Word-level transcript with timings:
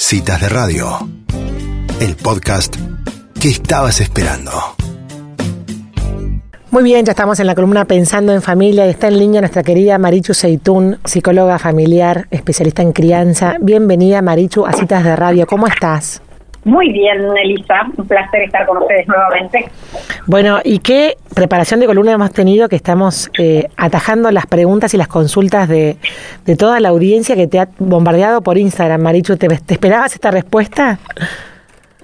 Citas 0.00 0.40
de 0.40 0.48
Radio, 0.48 0.86
el 2.00 2.14
podcast 2.14 2.76
que 3.40 3.48
estabas 3.48 4.00
esperando. 4.00 4.52
Muy 6.70 6.84
bien, 6.84 7.04
ya 7.04 7.10
estamos 7.10 7.40
en 7.40 7.48
la 7.48 7.56
columna 7.56 7.84
Pensando 7.84 8.32
en 8.32 8.40
Familia 8.40 8.86
y 8.86 8.90
está 8.90 9.08
en 9.08 9.18
línea 9.18 9.40
nuestra 9.40 9.64
querida 9.64 9.98
Marichu 9.98 10.34
Seitún, 10.34 10.98
psicóloga 11.04 11.58
familiar, 11.58 12.28
especialista 12.30 12.80
en 12.82 12.92
crianza. 12.92 13.56
Bienvenida 13.60 14.22
Marichu 14.22 14.66
a 14.66 14.72
Citas 14.72 15.02
de 15.02 15.16
Radio, 15.16 15.48
¿cómo 15.48 15.66
estás? 15.66 16.22
Muy 16.68 16.92
bien, 16.92 17.34
Elisa, 17.42 17.86
un 17.96 18.06
placer 18.06 18.42
estar 18.42 18.66
con 18.66 18.76
ustedes 18.76 19.08
nuevamente. 19.08 19.70
Bueno, 20.26 20.58
¿y 20.62 20.80
qué 20.80 21.16
preparación 21.34 21.80
de 21.80 21.86
columna 21.86 22.12
hemos 22.12 22.30
tenido 22.30 22.68
que 22.68 22.76
estamos 22.76 23.30
eh, 23.38 23.68
atajando 23.78 24.30
las 24.30 24.44
preguntas 24.44 24.92
y 24.92 24.98
las 24.98 25.08
consultas 25.08 25.66
de, 25.66 25.96
de, 26.44 26.56
toda 26.56 26.78
la 26.80 26.90
audiencia 26.90 27.36
que 27.36 27.46
te 27.46 27.58
ha 27.58 27.70
bombardeado 27.78 28.42
por 28.42 28.58
Instagram, 28.58 29.00
Marichu? 29.00 29.38
¿Te, 29.38 29.48
te 29.48 29.72
esperabas 29.72 30.12
esta 30.12 30.30
respuesta? 30.30 30.98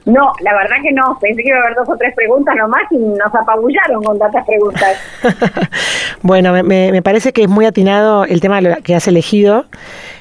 No, 0.05 0.33
la 0.41 0.55
verdad 0.55 0.77
que 0.83 0.93
no. 0.93 1.19
Pensé 1.19 1.43
que 1.43 1.49
iba 1.49 1.59
a 1.59 1.63
haber 1.63 1.77
dos 1.77 1.89
o 1.89 1.97
tres 1.97 2.15
preguntas 2.15 2.55
nomás 2.57 2.83
y 2.91 2.97
nos 2.97 3.35
apabullaron 3.35 4.03
con 4.03 4.19
tantas 4.19 4.45
preguntas. 4.45 4.99
bueno, 6.23 6.53
me, 6.53 6.63
me, 6.93 7.03
parece 7.03 7.33
que 7.33 7.45
es 7.45 7.49
muy 7.49 7.65
atinado 7.65 8.25
el 8.25 8.41
tema 8.41 8.61
que 8.83 8.95
has 8.95 9.09
elegido. 9.09 9.65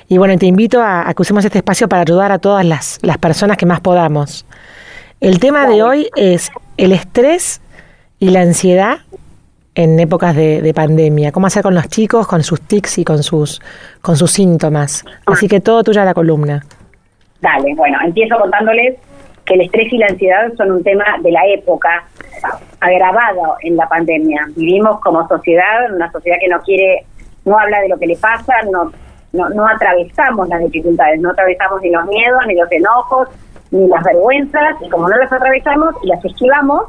Y 0.08 0.18
bueno, 0.18 0.38
te 0.38 0.46
invito 0.46 0.82
a, 0.82 1.10
a, 1.10 1.14
que 1.14 1.22
usemos 1.22 1.44
este 1.44 1.58
espacio 1.58 1.90
para 1.90 2.04
ayudar 2.04 2.32
a 2.32 2.40
todas 2.40 2.66
las, 2.66 3.00
las 3.02 3.18
personas 3.18 3.58
que 3.58 3.66
más 3.66 3.82
podamos. 3.82 4.46
El 5.20 5.40
tema 5.40 5.68
de 5.68 5.84
hoy 5.84 6.10
es 6.16 6.52
el 6.78 6.92
estrés 6.92 7.62
y 8.20 8.30
la 8.30 8.42
ansiedad 8.42 9.00
en 9.76 10.00
épocas 10.00 10.36
de, 10.36 10.62
de, 10.62 10.74
pandemia. 10.74 11.32
¿Cómo 11.32 11.48
hacer 11.48 11.64
con 11.64 11.74
los 11.74 11.88
chicos, 11.88 12.28
con 12.28 12.44
sus 12.44 12.62
tics 12.62 13.00
y 13.00 13.04
con 13.04 13.24
sus, 13.24 13.62
con 14.02 14.16
sus 14.16 14.32
síntomas? 14.32 15.04
Así 15.26 15.48
que 15.48 15.60
todo 15.60 15.84
tuya 15.84 16.06
la 16.06 16.14
columna. 16.14 16.64
Dale, 17.42 17.74
bueno, 17.76 17.98
empiezo 18.06 18.38
contándoles 18.38 18.96
que 19.46 19.56
el 19.56 19.62
estrés 19.62 19.92
y 19.92 19.98
la 19.98 20.08
ansiedad 20.08 20.54
son 20.58 20.72
un 20.72 20.84
tema 20.84 21.06
de 21.22 21.32
la 21.32 21.46
época 21.48 22.06
agravado 22.80 23.56
en 23.62 23.76
la 23.76 23.88
pandemia. 23.88 24.48
Vivimos 24.56 25.00
como 25.02 25.28
sociedad, 25.28 25.94
una 25.94 26.12
sociedad 26.12 26.38
que 26.40 26.48
no 26.48 26.62
quiere, 26.62 27.06
no 27.46 27.58
habla 27.58 27.82
de 27.82 27.90
lo 27.90 27.98
que 27.98 28.08
le 28.08 28.18
pasa, 28.18 28.54
no, 28.72 28.92
no, 29.34 29.50
no 29.50 29.68
atravesamos 29.68 30.48
las 30.48 30.62
dificultades, 30.62 31.20
no 31.20 31.32
atravesamos 31.32 31.82
ni 31.82 31.90
los 31.90 32.06
miedos, 32.08 32.42
ni 32.48 32.56
los 32.56 32.72
enojos, 32.72 33.30
ni 33.72 33.88
las 33.88 34.04
vergüenzas, 34.04 34.76
y 34.82 34.90
como 34.90 35.10
no 35.10 35.18
las 35.18 35.32
atravesamos 35.32 35.96
y 36.04 36.08
las 36.08 36.24
esquivamos, 36.24 36.86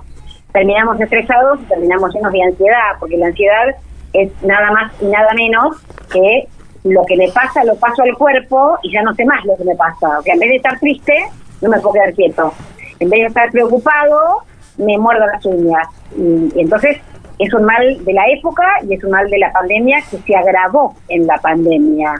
terminamos 0.52 1.00
estresados 1.00 1.60
y 1.62 1.64
terminamos 1.64 2.14
llenos 2.14 2.32
de 2.32 2.42
ansiedad, 2.42 2.92
porque 3.00 3.16
la 3.16 3.26
ansiedad 3.26 3.74
es 4.12 4.30
nada 4.42 4.70
más 4.70 4.92
y 5.00 5.06
nada 5.06 5.32
menos 5.34 5.76
que 6.12 6.46
lo 6.84 7.02
que 7.06 7.16
le 7.16 7.32
pasa 7.32 7.64
lo 7.64 7.74
paso 7.76 8.02
al 8.02 8.14
cuerpo 8.16 8.78
y 8.82 8.92
ya 8.92 9.02
no 9.02 9.14
sé 9.14 9.24
más 9.24 9.44
lo 9.44 9.56
que 9.56 9.64
me 9.64 9.74
pasa. 9.74 10.18
O 10.18 10.22
en 10.24 10.38
vez 10.38 10.50
de 10.50 10.56
estar 10.56 10.78
triste, 10.78 11.14
no 11.60 11.68
me 11.70 11.80
puedo 11.80 11.94
quedar 11.94 12.14
quieto. 12.14 12.52
En 13.00 13.10
vez 13.10 13.20
de 13.20 13.26
estar 13.26 13.50
preocupado, 13.50 14.42
me 14.78 14.98
muerdo 14.98 15.26
las 15.26 15.44
uñas. 15.44 15.88
Y, 16.16 16.50
y, 16.54 16.60
entonces 16.60 16.98
es 17.38 17.52
un 17.52 17.64
mal 17.64 18.04
de 18.04 18.12
la 18.12 18.24
época 18.28 18.62
y 18.88 18.94
es 18.94 19.04
un 19.04 19.10
mal 19.10 19.28
de 19.28 19.38
la 19.38 19.52
pandemia 19.52 20.02
que 20.10 20.18
se 20.18 20.36
agravó 20.36 20.94
en 21.08 21.26
la 21.26 21.36
pandemia. 21.38 22.14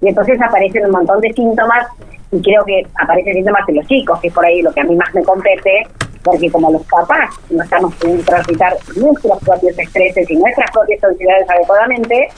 Y 0.00 0.08
entonces 0.08 0.40
aparecen 0.40 0.86
un 0.86 0.92
montón 0.92 1.20
de 1.20 1.32
síntomas 1.32 1.86
y 2.30 2.42
creo 2.42 2.64
que 2.64 2.86
aparecen 3.00 3.34
síntomas 3.34 3.68
en 3.68 3.76
los 3.76 3.86
chicos, 3.86 4.20
que 4.20 4.28
es 4.28 4.34
por 4.34 4.44
ahí 4.44 4.60
lo 4.60 4.72
que 4.72 4.80
a 4.80 4.84
mí 4.84 4.96
más 4.96 5.14
me 5.14 5.22
compete, 5.22 5.86
porque 6.22 6.50
como 6.50 6.70
los 6.72 6.82
papás 6.86 7.30
no 7.50 7.62
estamos 7.62 7.94
pudiendo 7.96 8.24
transitar 8.24 8.72
nuestros 8.96 9.38
propios 9.40 9.78
estreses 9.78 10.30
y 10.30 10.36
nuestras 10.36 10.70
propias 10.72 11.04
ansiedades 11.04 11.48
adecuadamente, 11.48 12.28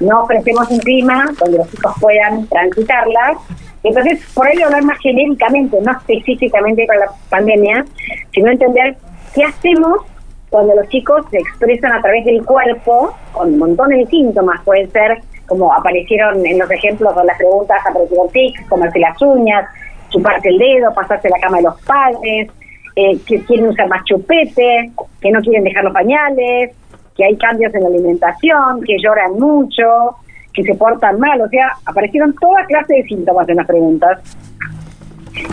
no 0.00 0.22
ofrecemos 0.22 0.70
un 0.70 0.78
clima 0.80 1.26
donde 1.38 1.58
los 1.58 1.70
chicos 1.70 1.94
puedan 2.00 2.46
transitarlas 2.48 3.38
entonces, 3.82 4.20
por 4.34 4.48
ello 4.48 4.66
hablar 4.66 4.82
más 4.82 4.98
genéricamente, 4.98 5.78
no 5.80 5.92
específicamente 5.92 6.86
con 6.86 6.98
la 6.98 7.06
pandemia, 7.30 7.84
sino 8.32 8.50
entender 8.50 8.96
qué 9.34 9.44
hacemos 9.44 9.98
cuando 10.50 10.74
los 10.74 10.88
chicos 10.88 11.24
se 11.30 11.38
expresan 11.38 11.92
a 11.92 12.00
través 12.00 12.24
del 12.24 12.44
cuerpo 12.44 13.14
con 13.32 13.58
montones 13.58 13.98
de 13.98 14.06
síntomas. 14.06 14.60
Pueden 14.64 14.90
ser, 14.90 15.20
como 15.46 15.72
aparecieron 15.72 16.44
en 16.44 16.58
los 16.58 16.70
ejemplos 16.70 17.12
con 17.12 17.26
las 17.26 17.36
preguntas, 17.36 17.78
aparecieron 17.88 18.28
tics, 18.30 18.66
comerse 18.68 18.98
las 18.98 19.20
uñas, 19.22 19.68
chuparse 20.08 20.48
el 20.48 20.58
dedo, 20.58 20.92
pasarse 20.94 21.28
la 21.28 21.38
cama 21.38 21.58
de 21.58 21.64
los 21.64 21.80
padres, 21.82 22.50
eh, 22.96 23.18
que 23.26 23.44
quieren 23.44 23.68
usar 23.68 23.88
más 23.88 24.02
chupete, 24.04 24.90
que 25.20 25.30
no 25.30 25.40
quieren 25.40 25.64
dejar 25.64 25.84
los 25.84 25.92
pañales, 25.92 26.72
que 27.16 27.24
hay 27.24 27.36
cambios 27.36 27.74
en 27.74 27.82
la 27.82 27.88
alimentación, 27.88 28.82
que 28.84 28.96
lloran 28.98 29.32
mucho, 29.34 30.16
que 30.52 30.62
se 30.62 30.74
portan 30.74 31.18
mal, 31.18 31.40
o 31.40 31.48
sea, 31.48 31.72
aparecieron 31.84 32.34
toda 32.34 32.64
clase 32.66 32.94
de 32.94 33.02
síntomas 33.04 33.48
en 33.48 33.56
las 33.56 33.66
preguntas. 33.66 34.18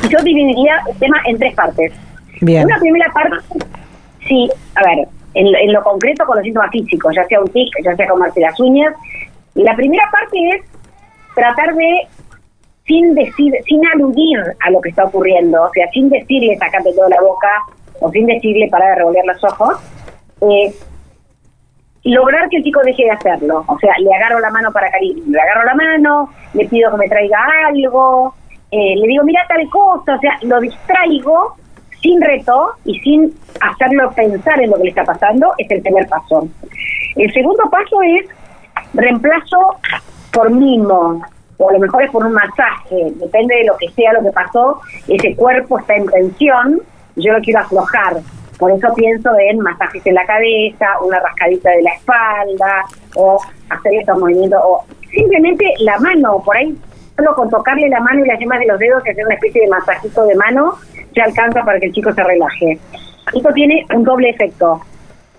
Y 0.04 0.08
yo 0.10 0.20
dividiría 0.24 0.82
el 0.90 0.98
tema 0.98 1.18
en 1.26 1.38
tres 1.38 1.54
partes. 1.54 1.94
Bien. 2.42 2.66
Una 2.66 2.80
primera 2.80 3.12
parte, 3.14 3.38
sí, 4.28 4.50
a 4.76 4.84
ver, 4.84 5.08
en, 5.34 5.56
en, 5.56 5.74
lo 5.74 5.84
concreto 5.84 6.26
con 6.26 6.38
los 6.38 6.44
síntomas 6.44 6.72
físicos, 6.72 7.14
ya 7.16 7.24
sea 7.26 7.40
un 7.40 7.48
tic, 7.50 7.72
ya 7.84 7.96
sea 7.96 8.08
comerse 8.08 8.40
las 8.40 8.60
uñas. 8.60 8.94
La 9.54 9.76
primera 9.76 10.04
parte 10.12 10.50
es 10.50 10.66
tratar 11.36 11.76
de, 11.76 12.08
sin 12.86 13.14
decir, 13.14 13.54
sin 13.66 13.86
aludir 13.88 14.40
a 14.62 14.72
lo 14.72 14.82
que 14.82 14.90
está 14.90 15.06
ocurriendo, 15.06 15.62
o 15.64 15.70
sea, 15.72 15.88
sin 15.92 16.10
decirle 16.10 16.58
sacate 16.58 16.94
toda 16.94 17.10
la 17.10 17.22
boca 17.22 17.50
o 18.00 18.10
sin 18.12 18.26
decirle 18.26 18.68
para 18.70 18.90
de 18.90 18.96
revolver 18.96 19.26
los 19.26 19.44
ojos, 19.44 19.78
eh, 20.42 20.74
lograr 22.06 22.48
que 22.50 22.58
el 22.58 22.64
chico 22.64 22.82
deje 22.84 23.04
de 23.04 23.12
hacerlo. 23.12 23.64
O 23.68 23.78
sea, 23.80 23.94
le 24.00 24.14
agarro 24.14 24.40
la 24.40 24.52
mano 24.52 24.72
para 24.72 24.90
cariño, 24.92 25.24
le 25.28 25.42
agarro 25.42 25.66
la 25.66 25.76
mano, 25.76 26.30
le 26.54 26.68
pido 26.68 26.92
que 26.92 26.98
me 26.98 27.10
traiga 27.10 27.40
algo, 27.68 28.34
eh, 28.72 28.96
le 28.96 29.08
digo, 29.08 29.24
mira 29.24 29.42
tal 29.48 29.68
cosa, 29.70 30.16
o 30.16 30.20
sea, 30.20 30.38
lo 30.44 30.60
distraigo 30.60 31.56
sin 32.02 32.22
reto 32.22 32.74
y 32.86 33.00
sin 33.00 33.34
hacerlo 33.60 34.12
pensar 34.12 34.62
en 34.62 34.70
lo 34.70 34.78
que 34.78 34.84
le 34.84 34.90
está 34.90 35.04
pasando, 35.04 35.54
es 35.58 35.70
el 35.72 35.82
primer 35.82 36.08
paso. 36.08 36.48
El 37.16 37.34
segundo 37.34 37.64
paso 37.72 38.02
es 38.04 38.28
reemplazo 38.94 39.78
por 40.32 40.52
mimo, 40.52 41.22
o 41.58 41.70
a 41.70 41.74
lo 41.74 41.80
mejor 41.80 42.04
es 42.04 42.12
por 42.12 42.26
un 42.26 42.34
masaje, 42.34 43.14
depende 43.16 43.56
de 43.56 43.64
lo 43.66 43.78
que 43.78 43.90
sea 43.92 44.14
lo 44.14 44.22
que 44.22 44.32
pasó, 44.32 44.80
ese 45.08 45.36
cuerpo 45.36 45.80
está 45.80 45.96
en 45.96 46.06
tensión, 46.06 46.82
yo 47.16 47.34
lo 47.34 47.40
quiero 47.40 47.62
aflojar, 47.62 48.18
por 48.58 48.72
eso 48.72 48.88
pienso 48.96 49.30
en 49.38 49.60
masajes 49.60 50.06
en 50.06 50.16
la 50.16 50.26
cabeza, 50.26 50.86
una 51.02 51.20
rascadita 51.20 51.72
de 51.72 51.82
la 51.82 51.92
espalda, 51.92 52.84
o 53.16 53.40
hacer 53.70 53.96
estos 53.96 54.18
movimientos, 54.18 54.60
o 54.64 54.84
simplemente 55.12 55.74
la 55.80 55.98
mano, 56.00 56.42
por 56.44 56.56
ahí, 56.56 56.76
solo 57.18 57.36
con 57.36 57.50
tocarle 57.50 57.90
la 57.90 58.00
mano 58.00 58.24
y 58.24 58.28
las 58.28 58.40
yemas 58.40 58.60
de 58.60 58.68
los 58.68 58.80
dedos 58.80 59.06
y 59.06 59.10
hacer 59.10 59.26
una 59.26 59.36
especie 59.36 59.62
de 59.62 59.68
masajito 59.68 60.26
de 60.26 60.36
mano, 60.36 60.76
ya 61.14 61.26
alcanza 61.26 61.64
para 61.64 61.80
que 61.80 61.88
el 61.88 61.94
chico 61.94 62.14
se 62.14 62.24
relaje. 62.24 62.80
Esto 63.34 63.52
tiene 63.54 63.86
un 63.94 64.04
doble 64.04 64.30
efecto. 64.30 64.82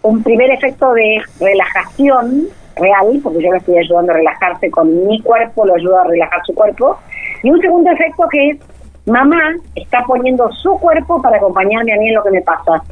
Un 0.02 0.22
primer 0.22 0.50
efecto 0.50 0.92
de 0.92 1.20
relajación 1.40 2.48
real, 2.76 3.20
porque 3.22 3.42
yo 3.42 3.50
le 3.50 3.58
estoy 3.58 3.78
ayudando 3.78 4.12
a 4.12 4.16
relajarse 4.16 4.70
con 4.70 5.06
mi 5.06 5.20
cuerpo, 5.22 5.66
lo 5.66 5.74
ayudo 5.74 6.00
a 6.00 6.04
relajar 6.04 6.40
su 6.44 6.54
cuerpo. 6.54 6.98
Y 7.42 7.50
un 7.50 7.60
segundo 7.60 7.90
efecto 7.90 8.28
que 8.30 8.50
es, 8.50 8.58
mamá 9.06 9.54
está 9.74 10.02
poniendo 10.06 10.50
su 10.52 10.78
cuerpo 10.78 11.20
para 11.22 11.38
acompañarme 11.38 11.94
a 11.94 11.96
mí 11.96 12.08
en 12.08 12.14
lo 12.14 12.22
que 12.22 12.30
me 12.30 12.42
pasa 12.42 12.82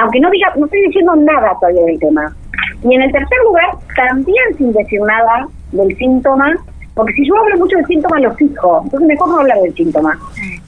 aunque 0.00 0.20
no 0.20 0.30
diga, 0.30 0.52
no 0.56 0.64
estoy 0.64 0.82
diciendo 0.86 1.14
nada 1.16 1.56
todavía 1.60 1.84
del 1.84 1.98
tema. 1.98 2.34
Y 2.82 2.94
en 2.94 3.02
el 3.02 3.12
tercer 3.12 3.38
lugar, 3.44 3.70
también 3.94 4.56
sin 4.56 4.72
decir 4.72 5.00
nada 5.00 5.48
del 5.72 5.96
síntoma, 5.96 6.54
porque 6.94 7.12
si 7.14 7.26
yo 7.26 7.36
hablo 7.36 7.58
mucho 7.58 7.76
del 7.76 7.86
síntoma, 7.86 8.20
lo 8.20 8.34
fijo, 8.34 8.80
entonces 8.84 9.08
mejor 9.08 9.28
no 9.28 9.38
hablar 9.40 9.58
del 9.60 9.74
síntoma. 9.74 10.18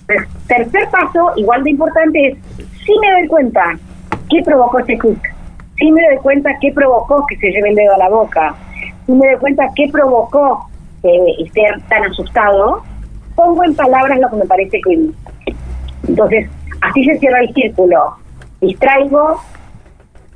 El 0.08 0.26
tercer 0.46 0.88
paso, 0.90 1.32
igual 1.36 1.64
de 1.64 1.70
importante, 1.70 2.28
es 2.28 2.38
si 2.84 2.98
me 3.00 3.12
doy 3.12 3.28
cuenta 3.28 3.78
qué 4.28 4.42
provocó 4.44 4.78
ese 4.80 4.98
clic, 4.98 5.34
si 5.76 5.90
me 5.90 6.02
doy 6.06 6.18
cuenta 6.18 6.50
qué 6.60 6.72
provocó 6.72 7.26
que 7.26 7.36
se 7.38 7.50
lleve 7.50 7.70
el 7.70 7.76
dedo 7.76 7.94
a 7.94 7.98
la 7.98 8.08
boca, 8.08 8.54
si 9.06 9.12
me 9.12 9.26
doy 9.26 9.38
cuenta 9.38 9.64
qué 9.74 9.88
provocó 9.90 10.68
eh, 11.02 11.50
ser 11.52 11.80
tan 11.88 12.04
asustado, 12.04 12.82
pongo 13.34 13.64
en 13.64 13.74
palabras 13.74 14.18
lo 14.20 14.30
que 14.30 14.36
me 14.36 14.46
parece 14.46 14.80
que... 14.80 15.10
Entonces, 16.08 16.48
así 16.82 17.04
se 17.04 17.18
cierra 17.18 17.40
el 17.40 17.52
círculo 17.54 18.23
distraigo, 18.66 19.40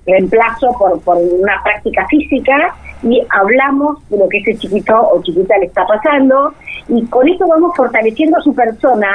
reemplazo 0.07 0.73
por, 0.79 1.01
por 1.01 1.17
una 1.17 1.63
práctica 1.63 2.07
física 2.09 2.75
y 3.03 3.23
hablamos 3.31 4.09
de 4.09 4.19
lo 4.19 4.29
que 4.29 4.39
ese 4.39 4.57
chiquito 4.57 4.97
o 4.97 5.23
chiquita 5.23 5.59
le 5.59 5.67
está 5.67 5.87
pasando 5.87 6.55
y 6.89 7.05
con 7.07 7.29
eso 7.29 7.47
vamos 7.47 7.77
fortaleciendo 7.77 8.39
a 8.39 8.43
su 8.43 8.55
persona. 8.55 9.15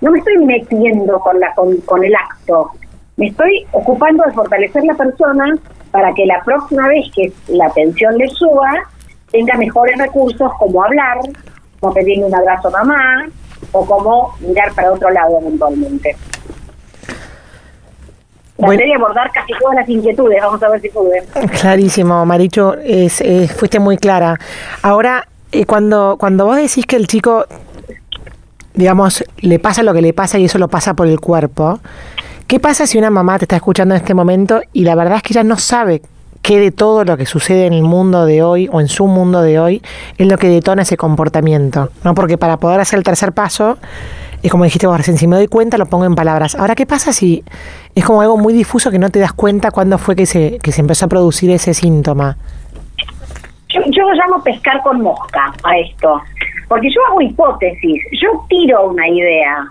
No 0.00 0.10
me 0.10 0.18
estoy 0.18 0.44
metiendo 0.44 1.18
con, 1.20 1.38
la, 1.38 1.54
con, 1.54 1.76
con 1.82 2.04
el 2.04 2.14
acto, 2.14 2.72
me 3.16 3.26
estoy 3.26 3.66
ocupando 3.72 4.24
de 4.24 4.32
fortalecer 4.32 4.84
la 4.84 4.94
persona 4.94 5.54
para 5.90 6.14
que 6.14 6.24
la 6.24 6.42
próxima 6.44 6.88
vez 6.88 7.04
que 7.14 7.30
la 7.48 7.66
atención 7.66 8.16
le 8.16 8.26
suba, 8.28 8.72
tenga 9.30 9.54
mejores 9.56 9.98
recursos 9.98 10.50
como 10.58 10.82
hablar, 10.82 11.18
como 11.78 11.92
pedirle 11.92 12.24
un 12.24 12.34
abrazo 12.34 12.68
a 12.68 12.70
mamá 12.70 13.26
o 13.72 13.84
como 13.84 14.34
mirar 14.40 14.72
para 14.74 14.92
otro 14.92 15.10
lado 15.10 15.38
eventualmente. 15.40 16.16
Traté 18.66 18.84
de 18.84 18.94
abordar 18.94 19.30
casi 19.32 19.52
todas 19.60 19.76
las 19.76 19.88
inquietudes, 19.88 20.40
vamos 20.42 20.62
a 20.62 20.68
ver 20.68 20.80
si 20.80 20.88
pude. 20.88 21.22
Clarísimo, 21.60 22.24
Maricho, 22.24 22.74
es, 22.82 23.22
fuiste 23.56 23.78
muy 23.78 23.96
clara. 23.96 24.38
Ahora, 24.82 25.26
eh, 25.50 25.66
cuando, 25.66 26.16
cuando 26.18 26.46
vos 26.46 26.56
decís 26.56 26.86
que 26.86 26.96
el 26.96 27.06
chico 27.06 27.46
digamos, 28.74 29.24
le 29.40 29.58
pasa 29.58 29.82
lo 29.82 29.92
que 29.92 30.02
le 30.02 30.12
pasa 30.12 30.38
y 30.38 30.44
eso 30.44 30.58
lo 30.58 30.68
pasa 30.68 30.94
por 30.94 31.06
el 31.06 31.20
cuerpo, 31.20 31.80
¿qué 32.46 32.60
pasa 32.60 32.86
si 32.86 32.98
una 32.98 33.10
mamá 33.10 33.38
te 33.38 33.44
está 33.44 33.56
escuchando 33.56 33.94
en 33.94 34.00
este 34.00 34.14
momento 34.14 34.62
y 34.72 34.84
la 34.84 34.94
verdad 34.94 35.16
es 35.16 35.22
que 35.22 35.32
ella 35.34 35.44
no 35.44 35.56
sabe 35.56 36.02
qué 36.40 36.58
de 36.58 36.72
todo 36.72 37.04
lo 37.04 37.16
que 37.16 37.26
sucede 37.26 37.66
en 37.66 37.72
el 37.72 37.82
mundo 37.82 38.26
de 38.26 38.42
hoy 38.42 38.68
o 38.72 38.80
en 38.80 38.88
su 38.88 39.06
mundo 39.06 39.42
de 39.42 39.60
hoy 39.60 39.82
es 40.18 40.26
lo 40.26 40.38
que 40.38 40.48
detona 40.48 40.82
ese 40.82 40.96
comportamiento? 40.96 41.90
¿no? 42.04 42.14
Porque 42.14 42.38
para 42.38 42.56
poder 42.56 42.80
hacer 42.80 42.98
el 42.98 43.04
tercer 43.04 43.32
paso, 43.32 43.78
es 44.42 44.50
como 44.50 44.64
dijiste 44.64 44.86
vos 44.86 44.96
recién, 44.96 45.16
si 45.16 45.26
me 45.26 45.36
doy 45.36 45.46
cuenta 45.46 45.78
lo 45.78 45.86
pongo 45.86 46.04
en 46.04 46.14
palabras. 46.14 46.54
Ahora, 46.56 46.74
¿qué 46.74 46.86
pasa 46.86 47.12
si 47.12 47.44
es 47.94 48.04
como 48.04 48.22
algo 48.22 48.36
muy 48.36 48.52
difuso 48.52 48.90
que 48.90 48.98
no 48.98 49.10
te 49.10 49.20
das 49.20 49.32
cuenta 49.32 49.70
cuándo 49.70 49.98
fue 49.98 50.16
que 50.16 50.26
se, 50.26 50.58
que 50.58 50.72
se 50.72 50.80
empezó 50.80 51.06
a 51.06 51.08
producir 51.08 51.50
ese 51.50 51.74
síntoma? 51.74 52.36
Yo, 53.68 53.80
yo 53.86 54.08
lo 54.08 54.14
llamo 54.14 54.42
pescar 54.42 54.82
con 54.82 55.00
mosca 55.00 55.52
a 55.62 55.78
esto, 55.78 56.20
porque 56.68 56.88
yo 56.90 57.00
hago 57.08 57.20
hipótesis, 57.20 58.02
yo 58.20 58.44
tiro 58.48 58.90
una 58.90 59.08
idea. 59.08 59.64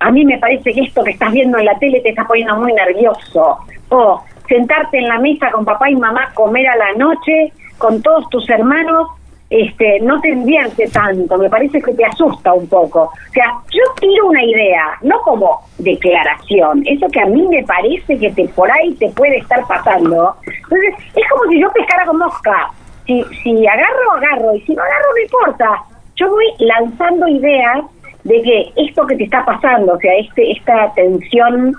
A 0.00 0.10
mí 0.10 0.24
me 0.24 0.38
parece 0.38 0.72
que 0.72 0.80
esto 0.80 1.02
que 1.04 1.10
estás 1.10 1.32
viendo 1.32 1.58
en 1.58 1.66
la 1.66 1.78
tele 1.78 2.00
te 2.00 2.10
está 2.10 2.24
poniendo 2.26 2.56
muy 2.56 2.72
nervioso. 2.72 3.58
O 3.90 4.22
sentarte 4.48 4.98
en 4.98 5.08
la 5.08 5.18
mesa 5.18 5.50
con 5.50 5.64
papá 5.64 5.90
y 5.90 5.96
mamá, 5.96 6.30
comer 6.34 6.68
a 6.68 6.76
la 6.76 6.92
noche 6.94 7.52
con 7.76 8.00
todos 8.02 8.28
tus 8.30 8.48
hermanos, 8.48 9.08
este, 9.50 10.00
no 10.00 10.20
te 10.20 10.28
divierte 10.34 10.88
tanto, 10.88 11.38
me 11.38 11.48
parece 11.48 11.80
que 11.80 11.94
te 11.94 12.04
asusta 12.04 12.52
un 12.52 12.66
poco. 12.68 13.04
O 13.04 13.32
sea, 13.32 13.54
yo 13.70 13.82
tiro 14.00 14.26
una 14.26 14.44
idea, 14.44 14.98
no 15.02 15.20
como 15.22 15.60
declaración, 15.78 16.82
eso 16.86 17.06
que 17.08 17.20
a 17.20 17.26
mí 17.26 17.46
me 17.48 17.64
parece 17.64 18.18
que 18.18 18.30
te 18.30 18.46
por 18.48 18.70
ahí 18.70 18.94
te 18.94 19.08
puede 19.10 19.38
estar 19.38 19.66
pasando. 19.66 20.34
Entonces, 20.44 20.94
es 21.14 21.28
como 21.30 21.50
si 21.50 21.60
yo 21.60 21.70
pescara 21.72 22.04
con 22.04 22.18
mosca. 22.18 22.70
Si, 23.06 23.24
si 23.42 23.66
agarro, 23.66 24.12
agarro, 24.16 24.54
y 24.54 24.60
si 24.62 24.74
no 24.74 24.82
agarro, 24.82 25.06
no 25.14 25.22
importa. 25.22 25.82
Yo 26.16 26.28
voy 26.28 26.46
lanzando 26.58 27.26
ideas 27.26 27.84
de 28.24 28.42
que 28.42 28.72
esto 28.76 29.06
que 29.06 29.16
te 29.16 29.24
está 29.24 29.44
pasando, 29.46 29.94
o 29.94 29.98
sea, 29.98 30.14
este 30.18 30.52
esta 30.52 30.92
tensión 30.94 31.74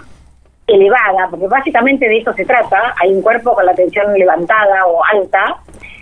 elevada, 0.66 1.28
porque 1.30 1.48
básicamente 1.48 2.08
de 2.08 2.20
eso 2.20 2.34
se 2.34 2.46
trata, 2.46 2.94
hay 3.02 3.12
un 3.12 3.22
cuerpo 3.22 3.54
con 3.54 3.66
la 3.66 3.74
tensión 3.74 4.14
levantada 4.14 4.86
o 4.88 5.04
alta, 5.04 5.58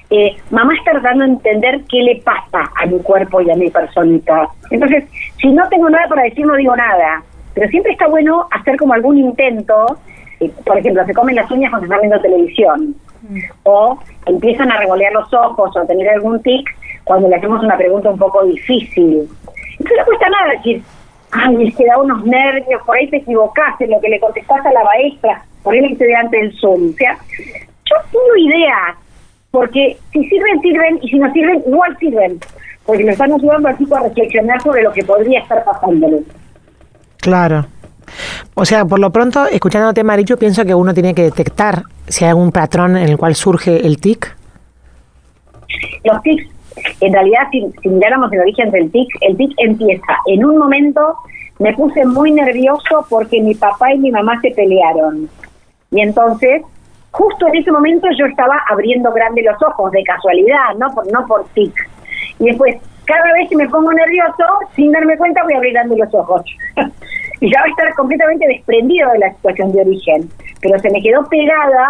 eh, 0.09 0.37
mamá 0.51 0.73
está 0.75 0.91
tratando 0.91 1.25
de 1.25 1.31
entender 1.31 1.81
qué 1.89 1.97
le 2.01 2.21
pasa 2.21 2.71
a 2.75 2.85
mi 2.85 2.99
cuerpo 2.99 3.41
y 3.41 3.51
a 3.51 3.55
mi 3.55 3.69
personita. 3.69 4.47
Entonces, 4.71 5.03
si 5.41 5.47
no 5.49 5.67
tengo 5.69 5.89
nada 5.89 6.07
para 6.07 6.23
decir, 6.23 6.45
no 6.45 6.55
digo 6.55 6.75
nada. 6.75 7.23
Pero 7.53 7.69
siempre 7.69 7.91
está 7.91 8.07
bueno 8.07 8.47
hacer 8.51 8.77
como 8.77 8.93
algún 8.93 9.17
intento. 9.17 9.97
Eh, 10.39 10.51
por 10.65 10.77
ejemplo, 10.77 11.05
se 11.05 11.13
comen 11.13 11.35
las 11.35 11.49
uñas 11.51 11.71
cuando 11.71 11.85
están 11.85 12.01
viendo 12.01 12.21
televisión. 12.21 12.95
O 13.63 13.99
empiezan 14.25 14.71
a 14.71 14.77
revolear 14.77 15.11
los 15.11 15.33
ojos 15.33 15.75
o 15.75 15.79
a 15.79 15.85
tener 15.85 16.07
algún 16.09 16.41
tic 16.41 16.69
cuando 17.03 17.27
le 17.27 17.35
hacemos 17.35 17.61
una 17.61 17.75
pregunta 17.75 18.09
un 18.09 18.17
poco 18.17 18.45
difícil. 18.45 19.27
Entonces 19.71 19.97
no 19.97 20.05
cuesta 20.05 20.29
nada 20.29 20.51
decir, 20.51 20.81
ay, 21.31 21.67
es 21.67 21.85
da 21.85 21.97
unos 21.97 22.23
nervios, 22.25 22.81
por 22.85 22.95
ahí 22.95 23.09
te 23.09 23.17
equivocaste 23.17 23.85
en 23.85 23.91
lo 23.91 23.99
que 23.99 24.09
le 24.09 24.19
contestaste 24.19 24.69
a 24.69 24.71
la 24.71 24.83
maestra, 24.83 25.43
por 25.63 25.73
ahí 25.73 25.81
le 25.81 25.87
hice 25.89 26.05
delante 26.05 26.37
del 26.37 26.53
Zoom. 26.59 26.89
O 26.89 26.93
sea, 26.93 27.17
yo 27.37 27.95
tengo 28.11 28.35
ideas 28.37 28.95
porque 29.51 29.97
si 30.11 30.23
sirven, 30.27 30.61
sirven, 30.61 30.99
y 31.01 31.09
si 31.09 31.19
no 31.19 31.31
sirven, 31.31 31.63
igual 31.67 31.97
sirven, 31.99 32.39
porque 32.85 33.03
le 33.03 33.11
están 33.11 33.31
ayudando 33.31 33.67
al 33.67 33.75
a 33.75 34.03
reflexionar 34.03 34.61
sobre 34.61 34.83
lo 34.83 34.91
que 34.91 35.03
podría 35.03 35.39
estar 35.39 35.63
pasándole. 35.63 36.21
Claro. 37.17 37.65
O 38.55 38.65
sea, 38.65 38.85
por 38.85 38.99
lo 38.99 39.11
pronto, 39.11 39.45
escuchándote, 39.47 40.03
Maricho, 40.03 40.37
pienso 40.37 40.65
que 40.65 40.73
uno 40.73 40.93
tiene 40.93 41.13
que 41.13 41.23
detectar 41.23 41.83
si 42.07 42.23
hay 42.23 42.29
algún 42.29 42.51
patrón 42.51 42.97
en 42.97 43.09
el 43.09 43.17
cual 43.17 43.35
surge 43.35 43.85
el 43.85 43.99
tic. 43.99 44.35
Los 46.03 46.21
tics, 46.21 46.47
en 47.01 47.13
realidad, 47.13 47.41
si, 47.51 47.65
si 47.81 47.89
miráramos 47.89 48.31
el 48.31 48.39
origen 48.39 48.71
del 48.71 48.89
tic, 48.91 49.09
el 49.21 49.35
tic 49.35 49.51
empieza 49.57 50.17
en 50.27 50.45
un 50.45 50.57
momento, 50.57 51.15
me 51.59 51.73
puse 51.73 52.05
muy 52.05 52.31
nervioso 52.31 53.05
porque 53.09 53.41
mi 53.41 53.55
papá 53.55 53.93
y 53.93 53.99
mi 53.99 54.11
mamá 54.11 54.39
se 54.41 54.51
pelearon. 54.51 55.29
Y 55.91 56.01
entonces 56.01 56.61
justo 57.17 57.47
en 57.47 57.55
ese 57.55 57.71
momento 57.71 58.07
yo 58.17 58.27
estaba 58.27 58.61
abriendo 58.69 59.11
grande 59.11 59.41
los 59.41 59.61
ojos, 59.63 59.91
de 59.91 60.03
casualidad, 60.03 60.75
no 60.77 60.93
por, 60.93 61.11
no 61.11 61.25
por 61.25 61.45
tic. 61.49 61.73
Y 62.39 62.45
después, 62.45 62.75
cada 63.05 63.33
vez 63.33 63.49
que 63.49 63.55
me 63.55 63.67
pongo 63.67 63.91
nervioso, 63.91 64.43
sin 64.75 64.91
darme 64.91 65.17
cuenta, 65.17 65.43
voy 65.43 65.53
a 65.53 65.57
abrir 65.57 65.73
grande 65.73 65.97
los 65.97 66.13
ojos. 66.13 66.43
y 67.41 67.51
ya 67.51 67.59
va 67.59 67.65
a 67.65 67.69
estar 67.69 67.93
completamente 67.95 68.47
desprendido 68.47 69.11
de 69.11 69.19
la 69.19 69.33
situación 69.33 69.71
de 69.71 69.81
origen. 69.81 70.29
Pero 70.61 70.77
se 70.77 70.91
me 70.91 71.01
quedó 71.01 71.27
pegada, 71.27 71.87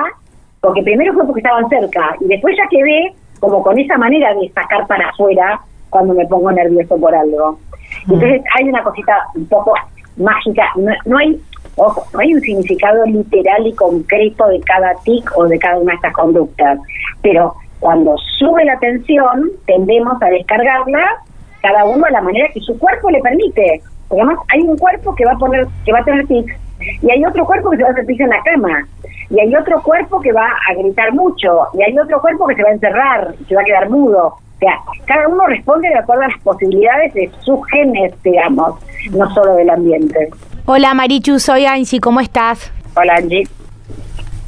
porque 0.62 0.82
primero 0.84 1.14
fue 1.14 1.26
porque 1.26 1.42
estaban 1.42 1.68
cerca, 1.68 2.16
y 2.22 2.28
después 2.28 2.56
ya 2.58 2.68
quedé 2.70 3.14
como 3.42 3.62
con 3.62 3.78
esa 3.78 3.98
manera 3.98 4.34
de 4.34 4.50
sacar 4.50 4.88
para 4.88 5.10
afuera 5.10 5.60
cuando 5.90 6.14
me 6.14 6.26
pongo 6.26 6.52
nervioso 6.54 6.98
por 6.98 7.14
algo. 7.14 7.60
Mm. 8.06 8.14
Entonces 8.14 8.42
hay 8.58 8.70
una 8.70 8.82
cosita 8.82 9.14
un 9.36 9.46
poco 9.48 9.74
mágica, 10.16 10.64
no, 10.78 10.92
no 11.06 11.18
hay 11.18 11.40
Ojo, 11.78 12.04
no 12.12 12.20
hay 12.20 12.34
un 12.34 12.42
significado 12.42 13.06
literal 13.06 13.66
y 13.66 13.74
concreto 13.74 14.48
de 14.48 14.60
cada 14.62 14.96
tic 15.04 15.32
o 15.38 15.46
de 15.46 15.60
cada 15.60 15.78
una 15.78 15.92
de 15.92 15.96
estas 15.96 16.14
conductas, 16.14 16.80
pero 17.22 17.54
cuando 17.80 18.16
sube 18.40 18.66
la 18.66 18.78
tensión, 18.80 19.52
tendemos 19.66 20.22
a 20.22 20.26
descargarla 20.26 21.24
cada 21.62 21.86
uno 21.86 22.06
a 22.06 22.12
la 22.12 22.22
manera 22.22 22.50
que 22.54 22.60
su 22.62 22.78
cuerpo 22.80 23.10
le 23.12 23.22
permite. 23.22 23.82
Porque 24.08 24.22
además 24.22 24.40
hay 24.54 24.62
un 24.62 24.78
cuerpo 24.78 25.14
que 25.16 25.26
va 25.26 25.34
a 25.34 25.38
poner, 25.38 25.68
que 25.86 25.92
va 25.92 26.00
a 26.00 26.04
tener 26.04 26.26
tics, 26.28 26.56
y 27.02 27.12
hay 27.12 27.26
otro 27.26 27.46
cuerpo 27.46 27.70
que 27.70 27.78
se 27.78 27.84
va 27.84 27.90
a 27.90 27.92
hacer 27.92 28.06
en 28.10 28.30
la 28.30 28.42
cama, 28.44 28.88
y 29.30 29.40
hay 29.40 29.56
otro 29.56 29.82
cuerpo 29.84 30.20
que 30.22 30.32
va 30.32 30.48
a 30.70 30.74
gritar 30.74 31.14
mucho, 31.14 31.68
y 31.74 31.84
hay 31.84 32.00
otro 32.00 32.22
cuerpo 32.22 32.48
que 32.48 32.56
se 32.56 32.64
va 32.64 32.70
a 32.70 32.74
encerrar, 32.74 33.36
se 33.48 33.56
va 33.56 33.62
a 33.62 33.66
quedar 33.66 33.90
mudo. 33.90 34.28
O 34.28 34.60
sea, 34.60 34.80
cada 35.06 35.28
uno 35.28 35.46
responde 35.46 35.90
de 35.90 35.98
acuerdo 35.98 36.24
a 36.24 36.28
las 36.30 36.40
posibilidades 36.40 37.14
de 37.14 37.30
sus 37.42 37.60
genes, 37.68 38.14
digamos, 38.24 38.80
no 39.12 39.30
solo 39.32 39.56
del 39.56 39.70
ambiente. 39.70 40.30
Hola 40.70 40.94
Marichu, 40.94 41.40
soy 41.40 41.64
Angie, 41.66 42.02
¿cómo 42.02 42.20
estás? 42.20 42.74
Hola 42.94 43.16
Angie. 43.16 43.48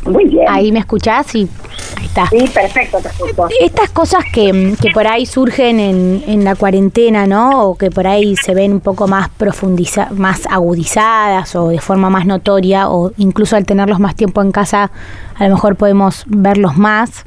Muy 0.04 0.26
bien. 0.26 0.46
Ahí 0.50 0.70
me 0.70 0.80
escuchás 0.80 1.34
y 1.34 1.48
ahí 1.96 2.06
está. 2.08 2.28
Sí, 2.28 2.46
perfecto, 2.54 2.98
te 2.98 3.08
escucho. 3.08 3.48
Estas 3.62 3.90
cosas 3.92 4.26
que, 4.34 4.76
que 4.82 4.90
por 4.92 5.08
ahí 5.08 5.26
surgen 5.26 5.80
en, 5.80 6.22
en, 6.28 6.44
la 6.44 6.58
cuarentena, 6.58 7.26
¿no? 7.26 7.64
O 7.64 7.78
que 7.78 7.90
por 7.90 8.06
ahí 8.06 8.36
se 8.36 8.54
ven 8.54 8.74
un 8.74 8.80
poco 8.82 9.08
más 9.08 9.30
profundizadas, 9.30 10.12
más 10.12 10.46
agudizadas 10.48 11.56
o 11.56 11.70
de 11.70 11.80
forma 11.80 12.10
más 12.10 12.26
notoria, 12.26 12.90
o 12.90 13.14
incluso 13.16 13.56
al 13.56 13.66
tenerlos 13.66 14.02
más 14.02 14.14
tiempo 14.18 14.42
en 14.42 14.52
casa, 14.52 14.92
a 15.36 15.48
lo 15.48 15.56
mejor 15.56 15.78
podemos 15.78 16.26
verlos 16.28 16.76
más. 16.76 17.26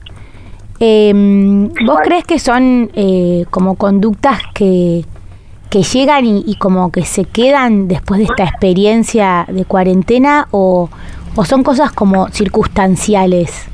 Eh, 0.80 1.14
¿Vos 1.86 2.00
crees 2.04 2.24
que 2.24 2.38
son 2.38 2.90
eh, 2.92 3.46
como 3.48 3.76
conductas 3.76 4.38
que, 4.52 5.06
que 5.72 5.82
llegan 5.82 6.26
y, 6.26 6.54
como 6.56 6.92
que 6.92 7.00
se 7.00 7.24
quedan 7.24 7.88
después 7.88 8.18
de 8.18 8.24
esta 8.24 8.44
experiencia 8.44 9.46
de 9.48 9.64
cuarentena 9.64 10.46
o, 10.50 10.90
o 11.34 11.44
son 11.46 11.62
cosas 11.62 11.92
como 11.92 12.28
circunstanciales? 12.28 13.70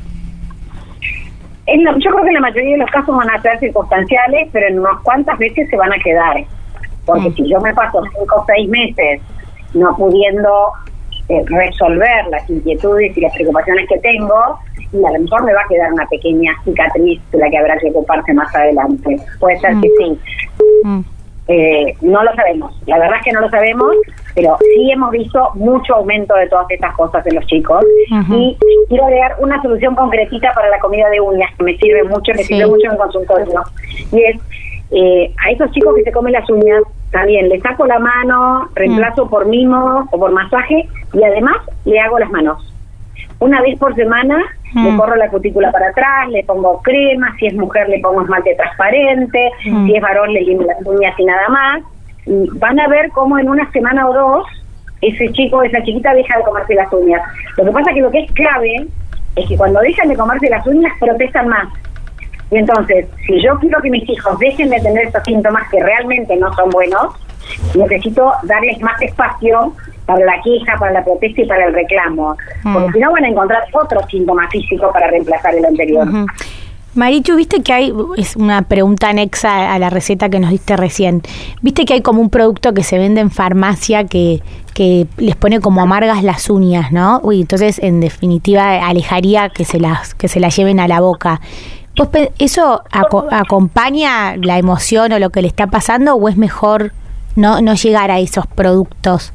yo 1.66 2.10
creo 2.12 2.22
que 2.22 2.28
en 2.28 2.34
la 2.34 2.40
mayoría 2.40 2.70
de 2.70 2.78
los 2.78 2.90
casos 2.92 3.16
van 3.16 3.28
a 3.28 3.42
ser 3.42 3.58
circunstanciales, 3.58 4.48
pero 4.52 4.68
en 4.68 4.78
unas 4.78 5.00
cuantas 5.02 5.36
veces 5.38 5.68
se 5.68 5.76
van 5.76 5.92
a 5.92 5.98
quedar. 5.98 6.36
Porque 7.04 7.30
mm. 7.30 7.34
si 7.34 7.48
yo 7.48 7.60
me 7.60 7.74
paso 7.74 8.00
cinco 8.16 8.36
o 8.36 8.44
seis 8.46 8.68
meses 8.68 9.20
no 9.74 9.94
pudiendo 9.96 10.50
eh, 11.28 11.42
resolver 11.46 12.26
las 12.30 12.48
inquietudes 12.48 13.16
y 13.16 13.20
las 13.20 13.34
preocupaciones 13.34 13.88
que 13.88 13.98
tengo, 13.98 14.58
y 14.92 15.04
a 15.04 15.10
lo 15.10 15.20
mejor 15.20 15.42
me 15.42 15.52
va 15.52 15.62
a 15.62 15.68
quedar 15.68 15.92
una 15.92 16.06
pequeña 16.06 16.52
cicatriz 16.64 17.20
de 17.32 17.38
la 17.38 17.50
que 17.50 17.58
habrá 17.58 17.76
que 17.78 17.90
ocuparse 17.90 18.32
más 18.34 18.54
adelante. 18.54 19.16
Puede 19.40 19.58
ser 19.58 19.72
que 19.80 19.88
mm. 19.88 19.92
sí. 19.98 20.18
Mm. 20.84 21.17
Eh, 21.50 21.96
no 22.02 22.22
lo 22.22 22.34
sabemos, 22.34 22.78
la 22.86 22.98
verdad 22.98 23.16
es 23.18 23.24
que 23.24 23.32
no 23.32 23.40
lo 23.40 23.48
sabemos, 23.48 23.96
pero 24.34 24.58
sí 24.60 24.90
hemos 24.90 25.10
visto 25.10 25.50
mucho 25.54 25.94
aumento 25.94 26.34
de 26.34 26.46
todas 26.46 26.66
estas 26.70 26.94
cosas 26.94 27.26
en 27.26 27.36
los 27.36 27.46
chicos. 27.46 27.82
Y 28.30 28.56
quiero 28.88 29.06
agregar 29.06 29.36
una 29.40 29.60
solución 29.62 29.94
concretita 29.94 30.52
para 30.52 30.68
la 30.68 30.78
comida 30.78 31.08
de 31.08 31.20
uñas 31.20 31.50
que 31.56 31.64
me 31.64 31.76
sirve 31.78 32.04
mucho, 32.04 32.32
me 32.36 32.44
sirve 32.44 32.66
mucho 32.66 32.90
en 32.90 32.96
consultorio. 32.98 33.62
Y 34.12 34.22
es 34.24 34.36
eh, 34.90 35.34
a 35.44 35.50
esos 35.50 35.70
chicos 35.72 35.94
que 35.96 36.04
se 36.04 36.12
comen 36.12 36.32
las 36.32 36.48
uñas, 36.48 36.82
también 37.10 37.48
les 37.48 37.62
saco 37.62 37.86
la 37.86 37.98
mano, 37.98 38.68
reemplazo 38.74 39.26
mm. 39.26 39.30
por 39.30 39.46
mimo 39.46 40.08
o 40.10 40.18
por 40.18 40.32
masaje 40.32 40.86
y 41.12 41.24
además 41.24 41.56
le 41.84 41.98
hago 41.98 42.18
las 42.18 42.30
manos. 42.30 42.62
Una 43.40 43.62
vez 43.62 43.78
por 43.78 43.94
semana 43.94 44.44
le 44.74 44.96
corro 44.96 45.16
la 45.16 45.28
cutícula 45.28 45.72
para 45.72 45.88
atrás, 45.88 46.28
le 46.28 46.44
pongo 46.44 46.80
crema, 46.82 47.34
si 47.38 47.46
es 47.46 47.54
mujer 47.54 47.88
le 47.88 48.00
pongo 48.00 48.22
esmalte 48.22 48.54
transparente, 48.54 49.50
si 49.62 49.94
es 49.94 50.02
varón 50.02 50.32
le 50.32 50.42
limpio 50.42 50.66
las 50.66 50.86
uñas 50.86 51.18
y 51.18 51.24
nada 51.24 51.48
más. 51.48 51.82
Y 52.26 52.48
van 52.58 52.78
a 52.78 52.88
ver 52.88 53.10
cómo 53.10 53.38
en 53.38 53.48
una 53.48 53.70
semana 53.72 54.08
o 54.08 54.12
dos 54.12 54.46
ese 55.00 55.32
chico, 55.32 55.62
esa 55.62 55.82
chiquita 55.82 56.12
deja 56.12 56.38
de 56.38 56.44
comerse 56.44 56.74
las 56.74 56.92
uñas. 56.92 57.22
Lo 57.56 57.64
que 57.64 57.70
pasa 57.70 57.94
que 57.94 58.00
lo 58.00 58.10
que 58.10 58.20
es 58.20 58.32
clave 58.32 58.86
es 59.36 59.48
que 59.48 59.56
cuando 59.56 59.80
dejan 59.80 60.08
de 60.08 60.16
comerse 60.16 60.50
las 60.50 60.66
uñas 60.66 60.92
protestan 60.98 61.48
más. 61.48 61.68
Y 62.50 62.56
entonces, 62.56 63.06
si 63.26 63.40
yo 63.42 63.58
quiero 63.58 63.80
que 63.80 63.90
mis 63.90 64.08
hijos 64.08 64.38
dejen 64.38 64.70
de 64.70 64.80
tener 64.80 65.06
estos 65.06 65.22
síntomas 65.24 65.68
que 65.70 65.82
realmente 65.82 66.36
no 66.36 66.52
son 66.54 66.70
buenos, 66.70 67.14
necesito 67.74 68.32
darles 68.44 68.80
más 68.80 69.00
espacio 69.02 69.72
para 70.08 70.24
la 70.24 70.40
queja, 70.42 70.74
para 70.78 70.92
la 70.92 71.04
protesta 71.04 71.42
y 71.42 71.46
para 71.46 71.66
el 71.66 71.74
reclamo. 71.74 72.34
Porque 72.62 72.88
mm. 72.88 72.92
si 72.94 72.98
no 72.98 73.12
van 73.12 73.24
a 73.24 73.28
encontrar 73.28 73.62
otro 73.72 74.00
síntoma 74.08 74.48
físico 74.48 74.90
para 74.90 75.08
reemplazar 75.08 75.54
el 75.54 75.66
anterior. 75.66 76.08
Marichu, 76.94 77.36
viste 77.36 77.62
que 77.62 77.74
hay, 77.74 77.92
es 78.16 78.34
una 78.34 78.62
pregunta 78.62 79.10
anexa 79.10 79.74
a 79.74 79.78
la 79.78 79.90
receta 79.90 80.30
que 80.30 80.40
nos 80.40 80.50
diste 80.50 80.78
recién, 80.78 81.20
viste 81.60 81.84
que 81.84 81.92
hay 81.92 82.00
como 82.00 82.22
un 82.22 82.30
producto 82.30 82.72
que 82.72 82.82
se 82.82 82.96
vende 82.96 83.20
en 83.20 83.30
farmacia 83.30 84.04
que, 84.04 84.40
que 84.72 85.06
les 85.18 85.36
pone 85.36 85.60
como 85.60 85.82
amargas 85.82 86.24
las 86.24 86.48
uñas, 86.48 86.90
¿no? 86.90 87.20
Uy, 87.22 87.42
entonces 87.42 87.78
en 87.78 88.00
definitiva 88.00 88.86
alejaría 88.86 89.50
que 89.50 89.66
se 89.66 89.78
las, 89.78 90.14
que 90.14 90.28
se 90.28 90.40
las 90.40 90.56
lleven 90.56 90.80
a 90.80 90.88
la 90.88 91.00
boca. 91.00 91.42
¿Eso 92.38 92.82
acompaña 93.30 94.36
la 94.36 94.56
emoción 94.56 95.12
o 95.12 95.18
lo 95.18 95.28
que 95.28 95.42
le 95.42 95.48
está 95.48 95.66
pasando 95.66 96.14
o 96.14 96.28
es 96.30 96.38
mejor 96.38 96.92
no, 97.36 97.60
no 97.60 97.74
llegar 97.74 98.10
a 98.10 98.18
esos 98.18 98.46
productos? 98.46 99.34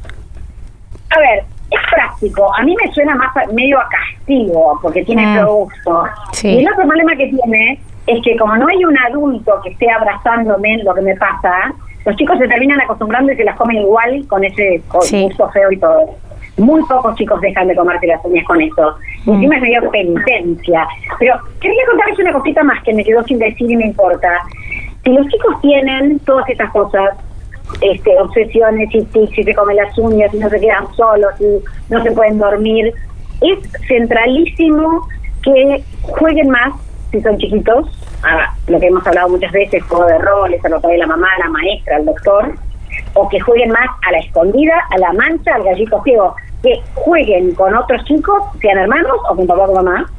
A 1.16 1.20
ver, 1.20 1.44
es 1.72 1.80
práctico. 1.90 2.54
A 2.56 2.64
mí 2.64 2.76
me 2.84 2.92
suena 2.94 3.16
más 3.16 3.32
medio 3.54 3.80
a 3.80 3.88
castigo 3.90 4.80
porque 4.82 5.04
tiene 5.04 5.26
mm. 5.26 5.38
producto. 5.40 6.04
Y 6.44 6.60
el 6.60 6.72
otro 6.72 6.88
problema 6.88 7.16
que 7.16 7.28
tiene 7.28 7.80
es 8.08 8.24
que 8.24 8.36
como 8.38 8.56
no 8.58 8.68
hay 8.68 8.84
un 8.84 8.98
adulto 8.98 9.60
que 9.64 9.70
esté 9.70 9.90
abrazándome 9.90 10.84
lo 10.84 10.94
que 10.94 11.02
me 11.02 11.16
pasa, 11.16 11.74
los 12.06 12.16
chicos 12.18 12.38
se 12.38 12.48
terminan 12.48 12.82
acostumbrando 12.82 13.32
y 13.32 13.36
se 13.36 13.44
las 13.44 13.56
comen 13.56 13.78
igual 13.78 14.26
con 14.28 14.44
ese 14.44 14.82
gusto 14.92 15.50
feo 15.50 15.72
y 15.72 15.78
todo. 15.78 16.16
Muy 16.58 16.84
pocos 16.84 17.16
chicos 17.16 17.42
dejan 17.42 17.68
de 17.68 17.76
comerse 17.76 18.06
las 18.06 18.24
uñas 18.26 18.46
con 18.46 18.62
eso. 18.62 18.96
Mm. 19.26 19.32
Encima 19.32 19.56
es 19.56 19.62
medio 19.62 19.90
penitencia. 19.90 20.88
Pero 21.18 21.36
quería 21.60 21.86
contarles 21.88 22.20
una 22.20 22.34
cosita 22.34 22.64
más 22.64 22.84
que 22.84 22.94
me 22.94 23.04
quedó 23.04 23.24
sin 23.24 23.40
decir 23.40 23.72
y 23.72 23.78
me 23.78 23.86
importa. 23.88 24.30
Si 25.04 25.12
los 25.12 25.28
chicos 25.28 25.60
tienen 25.62 26.20
todas 26.20 26.48
estas 26.50 26.72
cosas, 26.72 27.18
este, 27.82 28.20
obsesiones 28.20 28.94
y 28.94 29.04
tics, 29.06 29.38
y 29.38 29.44
se 29.44 29.56
comen 29.56 29.78
las 29.78 29.98
uñas 29.98 30.34
y 30.34 30.38
no 30.38 30.50
se 30.50 30.60
quedan 30.60 30.94
solos 30.96 31.32
y 31.40 31.94
no 31.94 32.04
se 32.04 32.12
pueden 32.12 32.38
dormir. 32.38 32.94
Es 33.42 33.60
centralísimo 33.88 35.08
que 35.44 35.84
jueguen 36.02 36.50
más 36.50 36.74
si 37.14 37.22
son 37.22 37.38
chiquitos, 37.38 37.88
a 38.24 38.56
lo 38.68 38.80
que 38.80 38.88
hemos 38.88 39.06
hablado 39.06 39.30
muchas 39.30 39.52
veces, 39.52 39.84
juego 39.84 40.06
de 40.06 40.18
roles, 40.18 40.66
a 40.66 40.70
lo 40.70 40.82
que 40.82 40.88
hay 40.88 40.98
la 40.98 41.06
mamá, 41.06 41.28
la 41.38 41.50
maestra, 41.50 41.98
el 41.98 42.06
doctor, 42.06 42.56
o 43.14 43.30
que 43.30 43.40
jueguen 43.40 43.70
más 43.70 43.88
a 44.08 44.12
la 44.12 44.18
escondida, 44.18 44.74
a 44.90 44.98
la 44.98 45.14
mancha, 45.14 45.54
al 45.54 45.64
gallito 45.64 46.02
ciego, 46.04 46.36
que 46.64 46.82
jueguen 46.96 47.54
con 47.54 47.76
otros 47.76 48.04
chicos, 48.06 48.42
sean 48.60 48.80
hermanos 48.80 49.18
o 49.30 49.36
con 49.36 49.46
papá 49.46 49.66
o 49.66 49.76
mamá, 49.76 50.10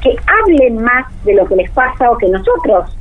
que 0.00 0.16
hablen 0.26 0.82
más 0.82 1.04
de 1.24 1.34
lo 1.34 1.44
que 1.44 1.56
les 1.56 1.70
pasa 1.72 2.10
o 2.10 2.16
que 2.16 2.28
nosotros 2.28 2.96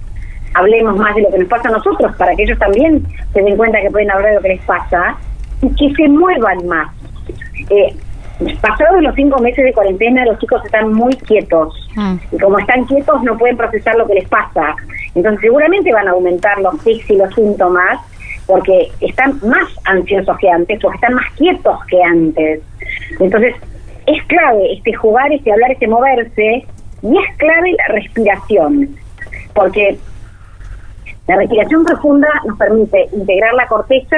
hablemos 0.53 0.95
más 0.97 1.15
de 1.15 1.23
lo 1.23 1.31
que 1.31 1.39
nos 1.39 1.47
pasa 1.47 1.69
a 1.69 1.71
nosotros, 1.71 2.15
para 2.17 2.35
que 2.35 2.43
ellos 2.43 2.59
también 2.59 3.05
se 3.33 3.41
den 3.41 3.57
cuenta 3.57 3.81
que 3.81 3.89
pueden 3.89 4.11
hablar 4.11 4.29
de 4.29 4.35
lo 4.35 4.41
que 4.41 4.49
les 4.49 4.61
pasa 4.61 5.17
y 5.61 5.69
que 5.75 5.95
se 5.95 6.09
muevan 6.09 6.67
más. 6.67 6.89
Eh, 7.69 7.95
pasados 8.61 9.01
los 9.01 9.15
cinco 9.15 9.39
meses 9.39 9.63
de 9.63 9.73
cuarentena, 9.73 10.25
los 10.25 10.39
chicos 10.39 10.63
están 10.65 10.93
muy 10.93 11.15
quietos 11.15 11.73
mm. 11.95 12.15
y 12.31 12.37
como 12.39 12.59
están 12.59 12.85
quietos 12.85 13.21
no 13.23 13.37
pueden 13.37 13.57
procesar 13.57 13.95
lo 13.95 14.07
que 14.07 14.15
les 14.15 14.27
pasa. 14.27 14.75
Entonces 15.13 15.41
seguramente 15.41 15.91
van 15.91 16.07
a 16.07 16.11
aumentar 16.11 16.59
los 16.59 16.79
tics 16.83 17.09
y 17.09 17.17
los 17.17 17.33
síntomas 17.35 17.99
porque 18.47 18.91
están 18.99 19.39
más 19.43 19.69
ansiosos 19.85 20.37
que 20.39 20.49
antes, 20.49 20.79
porque 20.81 20.95
están 20.95 21.13
más 21.13 21.31
quietos 21.33 21.77
que 21.85 22.03
antes. 22.03 22.61
Entonces 23.19 23.55
es 24.07 24.23
clave 24.25 24.73
este 24.73 24.93
jugar, 24.93 25.31
este 25.31 25.51
hablar, 25.51 25.71
este 25.71 25.87
moverse 25.87 26.65
y 27.03 27.17
es 27.17 27.37
clave 27.37 27.75
la 27.77 27.93
respiración, 27.93 28.89
porque 29.53 29.97
la 31.31 31.37
respiración 31.37 31.85
profunda 31.85 32.27
nos 32.45 32.57
permite 32.57 33.07
integrar 33.13 33.53
la 33.53 33.65
corteza 33.67 34.17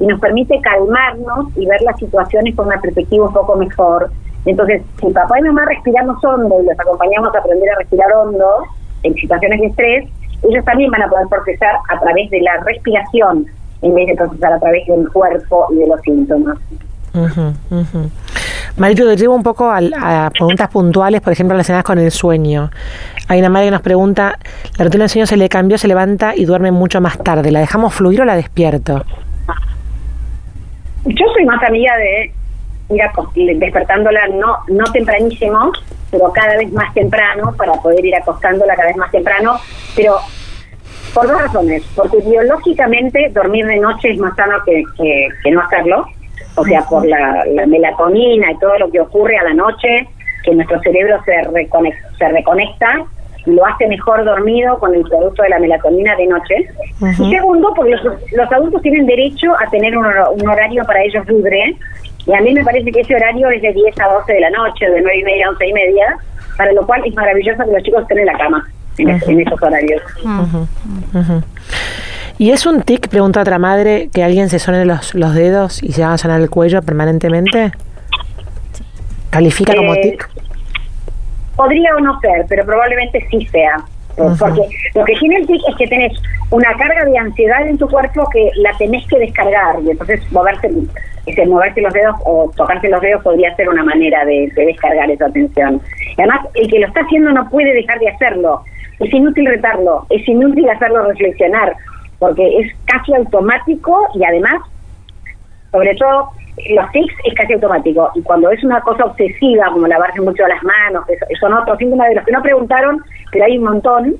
y 0.00 0.06
nos 0.06 0.18
permite 0.18 0.58
calmarnos 0.62 1.54
y 1.56 1.66
ver 1.66 1.82
las 1.82 1.98
situaciones 1.98 2.56
con 2.56 2.68
una 2.68 2.80
perspectiva 2.80 3.26
un 3.26 3.34
poco 3.34 3.54
mejor. 3.56 4.10
Entonces, 4.46 4.80
si 4.98 5.10
papá 5.10 5.38
y 5.38 5.42
mamá 5.42 5.66
respiramos 5.66 6.24
hondo 6.24 6.62
y 6.62 6.64
los 6.64 6.80
acompañamos 6.80 7.34
a 7.34 7.38
aprender 7.38 7.68
a 7.68 7.78
respirar 7.80 8.10
hondo 8.14 8.46
en 9.02 9.14
situaciones 9.14 9.60
de 9.60 9.66
estrés, 9.66 10.08
ellos 10.42 10.64
también 10.64 10.90
van 10.90 11.02
a 11.02 11.08
poder 11.08 11.26
procesar 11.28 11.76
a 11.90 12.00
través 12.00 12.30
de 12.30 12.40
la 12.40 12.56
respiración 12.64 13.46
en 13.82 13.94
vez 13.94 14.06
de 14.06 14.14
procesar 14.14 14.54
a 14.54 14.58
través 14.58 14.86
del 14.86 15.06
cuerpo 15.12 15.66
y 15.70 15.76
de 15.76 15.86
los 15.86 16.00
síntomas. 16.00 16.58
Marito, 18.76 19.06
te 19.06 19.16
llevo 19.16 19.34
un 19.34 19.42
poco 19.42 19.70
a, 19.70 20.30
preguntas 20.30 20.68
puntuales, 20.68 21.20
por 21.20 21.32
ejemplo, 21.32 21.54
relacionadas 21.54 21.84
con 21.84 21.98
el 21.98 22.10
sueño. 22.10 22.70
Hay 23.28 23.38
una 23.38 23.48
madre 23.48 23.66
que 23.66 23.70
nos 23.72 23.82
pregunta, 23.82 24.38
la 24.78 24.84
rutina 24.84 25.04
del 25.04 25.10
sueño 25.10 25.26
se 25.26 25.36
le 25.36 25.48
cambió, 25.48 25.78
se 25.78 25.88
levanta 25.88 26.34
y 26.34 26.44
duerme 26.44 26.72
mucho 26.72 27.00
más 27.00 27.18
tarde. 27.18 27.50
¿La 27.50 27.60
dejamos 27.60 27.94
fluir 27.94 28.20
o 28.22 28.24
la 28.24 28.36
despierto? 28.36 29.04
Yo 31.04 31.26
soy 31.34 31.44
más 31.44 31.62
amiga 31.62 31.96
de 31.96 32.32
ir 33.34 33.58
despertándola 33.58 34.28
no, 34.28 34.58
no 34.68 34.84
tempranísimo, 34.92 35.72
pero 36.10 36.32
cada 36.32 36.56
vez 36.56 36.72
más 36.72 36.92
temprano, 36.94 37.54
para 37.56 37.72
poder 37.74 38.04
ir 38.04 38.14
acostándola 38.16 38.74
cada 38.74 38.88
vez 38.88 38.96
más 38.96 39.10
temprano, 39.10 39.58
pero 39.94 40.16
por 41.14 41.26
dos 41.28 41.40
razones. 41.40 41.82
Porque 41.94 42.18
biológicamente 42.26 43.30
dormir 43.32 43.66
de 43.66 43.78
noche 43.78 44.10
es 44.10 44.18
más 44.18 44.34
sano 44.36 44.56
que, 44.64 44.82
que 44.96 45.50
no 45.50 45.60
hacerlo 45.60 46.06
o 46.56 46.64
sea, 46.64 46.82
por 46.82 47.06
la, 47.06 47.44
melatonina 47.66 48.52
y 48.52 48.58
todo 48.58 48.78
lo 48.78 48.90
que 48.90 49.00
ocurre 49.00 49.36
a 49.38 49.44
la 49.44 49.54
noche, 49.54 50.08
que 50.44 50.54
nuestro 50.54 50.80
cerebro 50.80 51.18
se, 51.24 51.42
reconecta, 51.50 52.08
se 52.18 52.28
reconecta 52.28 53.06
lo 53.46 53.66
hace 53.66 53.86
mejor 53.88 54.24
dormido 54.24 54.78
con 54.78 54.94
el 54.94 55.02
producto 55.02 55.42
de 55.42 55.50
la 55.50 55.58
melatonina 55.58 56.16
de 56.16 56.26
noche. 56.26 56.54
Y 57.18 57.30
segundo, 57.30 57.72
porque 57.74 57.94
los, 58.32 58.52
adultos 58.52 58.82
tienen 58.82 59.06
derecho 59.06 59.52
a 59.54 59.68
tener 59.70 59.96
un, 59.96 60.06
horario 60.48 60.82
para 60.84 61.02
ellos 61.02 61.26
libre, 61.28 61.76
y 62.26 62.32
a 62.32 62.40
mí 62.40 62.54
me 62.54 62.64
parece 62.64 62.90
que 62.90 63.00
ese 63.00 63.14
horario 63.14 63.50
es 63.50 63.60
de 63.60 63.72
10 63.72 64.00
a 64.00 64.08
12 64.14 64.32
de 64.32 64.40
la 64.40 64.50
noche, 64.50 64.88
de 64.88 65.00
9 65.00 65.18
y 65.18 65.24
media 65.24 65.46
a 65.46 65.50
11 65.50 65.66
y 65.66 65.72
media, 65.74 66.16
para 66.56 66.72
lo 66.72 66.86
cual 66.86 67.02
es 67.04 67.14
maravilloso 67.14 67.64
que 67.64 67.70
los 67.70 67.82
chicos 67.82 68.02
estén 68.02 68.20
en 68.20 68.26
la 68.26 68.38
cama 68.38 68.66
en, 68.96 69.40
esos 69.40 69.62
horarios. 69.62 70.02
¿Y 72.36 72.50
es 72.50 72.66
un 72.66 72.82
tic, 72.82 73.08
pregunta 73.08 73.40
otra 73.40 73.58
madre, 73.58 74.08
que 74.12 74.24
alguien 74.24 74.48
se 74.48 74.58
suene 74.58 74.84
los, 74.84 75.14
los 75.14 75.34
dedos 75.34 75.82
y 75.82 75.92
se 75.92 76.02
haga 76.02 76.18
sonar 76.18 76.40
el 76.40 76.50
cuello 76.50 76.82
permanentemente? 76.82 77.70
¿Califica 79.30 79.74
como 79.74 79.94
eh, 79.94 80.00
tic? 80.02 80.28
Podría 81.54 81.94
o 81.96 82.00
no 82.00 82.18
ser, 82.20 82.44
pero 82.48 82.64
probablemente 82.64 83.24
sí 83.30 83.46
sea. 83.46 83.76
Porque 84.16 84.62
lo 84.94 85.04
que 85.04 85.14
tiene 85.14 85.36
el 85.36 85.46
tic 85.46 85.60
es 85.68 85.76
que 85.76 85.86
tenés 85.86 86.12
una 86.50 86.72
carga 86.76 87.04
de 87.04 87.18
ansiedad 87.18 87.66
en 87.68 87.78
tu 87.78 87.88
cuerpo 87.88 88.28
que 88.32 88.50
la 88.56 88.76
tenés 88.78 89.06
que 89.08 89.18
descargar 89.18 89.76
y 89.84 89.90
entonces 89.90 90.20
moverse, 90.32 90.70
ese, 91.26 91.46
moverse 91.46 91.80
los 91.80 91.92
dedos 91.92 92.16
o 92.24 92.50
tocarse 92.56 92.88
los 92.88 93.00
dedos 93.00 93.22
podría 93.22 93.54
ser 93.56 93.68
una 93.68 93.82
manera 93.84 94.24
de, 94.24 94.50
de 94.54 94.66
descargar 94.66 95.10
esa 95.10 95.28
tensión. 95.30 95.80
Y 96.16 96.20
además, 96.20 96.46
el 96.54 96.68
que 96.68 96.80
lo 96.80 96.86
está 96.88 97.00
haciendo 97.00 97.32
no 97.32 97.48
puede 97.48 97.72
dejar 97.74 97.98
de 98.00 98.08
hacerlo. 98.08 98.62
Es 99.00 99.12
inútil 99.12 99.46
retarlo, 99.46 100.06
es 100.10 100.26
inútil 100.28 100.68
hacerlo 100.68 101.04
reflexionar, 101.08 101.76
porque 102.24 102.58
es 102.58 102.72
casi 102.86 103.12
automático 103.14 104.08
y 104.14 104.24
además, 104.24 104.62
sobre 105.70 105.94
todo, 105.96 106.30
los 106.70 106.90
tics 106.92 107.14
es 107.22 107.34
casi 107.34 107.52
automático. 107.52 108.10
Y 108.14 108.22
cuando 108.22 108.50
es 108.50 108.64
una 108.64 108.80
cosa 108.80 109.04
obsesiva, 109.04 109.66
como 109.70 109.86
lavarse 109.86 110.22
mucho 110.22 110.46
las 110.46 110.62
manos, 110.62 111.06
eso, 111.10 111.26
son 111.38 111.52
otros 111.52 111.76
síntomas 111.76 112.08
de 112.08 112.14
los 112.14 112.24
que 112.24 112.32
no 112.32 112.40
preguntaron, 112.40 113.04
pero 113.30 113.44
hay 113.44 113.58
un 113.58 113.64
montón, 113.64 114.14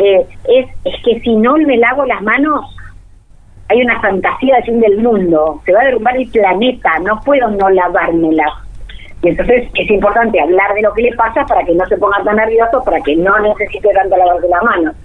eh, 0.00 0.26
es, 0.48 0.66
es 0.84 1.02
que 1.04 1.20
si 1.20 1.36
no 1.36 1.56
me 1.56 1.76
lavo 1.76 2.04
las 2.04 2.20
manos, 2.22 2.64
hay 3.68 3.80
una 3.80 4.00
fantasía 4.00 4.56
de 4.56 4.62
fin 4.62 4.80
del 4.80 4.98
mundo, 5.00 5.60
se 5.64 5.72
va 5.72 5.82
a 5.82 5.84
derrumbar 5.84 6.16
el 6.16 6.28
planeta, 6.28 6.98
no 6.98 7.20
puedo 7.24 7.48
no 7.48 7.70
lavármelas. 7.70 8.54
Y 9.22 9.28
entonces 9.28 9.68
es 9.72 9.88
importante 9.88 10.40
hablar 10.40 10.74
de 10.74 10.82
lo 10.82 10.92
que 10.94 11.02
le 11.02 11.14
pasa 11.14 11.46
para 11.46 11.62
que 11.62 11.76
no 11.76 11.86
se 11.86 11.96
ponga 11.96 12.24
tan 12.24 12.34
nervioso, 12.34 12.82
para 12.84 13.00
que 13.02 13.14
no 13.14 13.38
necesite 13.38 13.88
tanto 13.94 14.16
lavarse 14.16 14.48
las 14.48 14.62
manos. 14.64 14.96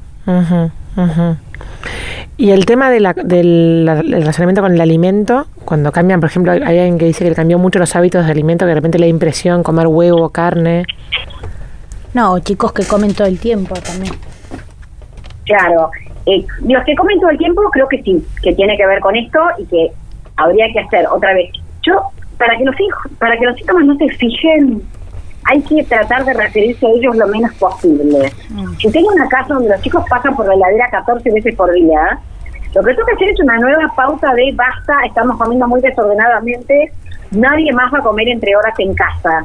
Y 2.38 2.52
el 2.52 2.66
tema 2.66 2.90
de 2.90 3.00
la, 3.00 3.14
del 3.14 3.88
relacionamiento 3.88 4.62
con 4.62 4.74
el 4.74 4.82
alimento, 4.82 5.46
cuando 5.64 5.92
cambian, 5.92 6.20
por 6.20 6.30
ejemplo, 6.30 6.52
hay 6.52 6.62
alguien 6.62 6.98
que 6.98 7.06
dice 7.06 7.24
que 7.24 7.36
cambió 7.36 7.60
mucho 7.60 7.78
los 7.78 7.96
hábitos 7.96 8.26
de 8.26 8.32
alimento, 8.32 8.66
que 8.66 8.70
de 8.70 8.76
repente 8.76 8.98
le 8.98 9.06
da 9.06 9.10
impresión 9.10 9.64
comer 9.64 9.88
huevo, 9.88 10.30
carne. 10.30 10.86
No, 12.14 12.40
chicos 12.40 12.74
que 12.74 12.84
comen 12.86 13.14
todo 13.14 13.28
el 13.28 13.40
tiempo 13.40 13.76
también. 13.76 14.14
Claro, 15.46 15.92
eh, 16.26 16.46
los 16.68 16.84
que 16.84 16.96
comen 16.96 17.20
todo 17.20 17.30
el 17.30 17.38
tiempo 17.38 17.62
creo 17.72 17.88
que 17.88 18.02
sí, 18.04 18.26
que 18.42 18.54
tiene 18.54 18.76
que 18.78 18.86
ver 18.86 19.00
con 19.00 19.16
esto 19.16 19.40
y 19.60 19.66
que 19.66 19.92
habría 20.38 20.72
que 20.72 20.80
hacer 20.80 21.06
otra 21.08 21.34
vez. 21.34 21.52
Yo, 21.84 22.02
para 22.38 22.58
que 22.58 22.66
los 22.66 22.80
hijos, 22.80 23.12
para 23.20 23.38
que 23.38 23.46
los 23.46 23.56
síntomas 23.56 23.86
no 23.86 23.96
se 23.98 24.10
fijen 24.10 24.82
hay 25.51 25.62
que 25.63 25.84
tratar 25.84 26.24
de 26.24 26.34
referirse 26.34 26.86
a 26.86 26.89
ellos 26.89 27.15
lo 27.17 27.27
menos 27.27 27.53
posible. 27.55 28.31
Mm. 28.50 28.74
Si 28.77 28.89
tengo 28.89 29.10
una 29.10 29.27
casa 29.27 29.53
donde 29.53 29.70
los 29.70 29.81
chicos 29.81 30.03
pasan 30.10 30.34
por 30.36 30.48
la 30.48 30.53
heladera 30.53 30.89
14 30.91 31.29
veces 31.29 31.55
por 31.55 31.72
día, 31.74 32.20
lo 32.74 32.81
que 32.81 32.93
tengo 32.93 33.05
que 33.05 33.13
hacer 33.13 33.29
es 33.29 33.39
una 33.41 33.58
nueva 33.58 33.91
pauta 33.93 34.34
de 34.34 34.53
basta, 34.55 34.93
estamos 35.05 35.38
comiendo 35.38 35.67
muy 35.67 35.81
desordenadamente, 35.81 36.93
nadie 37.31 37.74
más 37.74 37.93
va 37.93 38.00
a 38.00 38.01
comer 38.01 38.29
entre 38.29 38.55
horas 38.55 38.74
en 38.79 38.93
casa. 38.93 39.43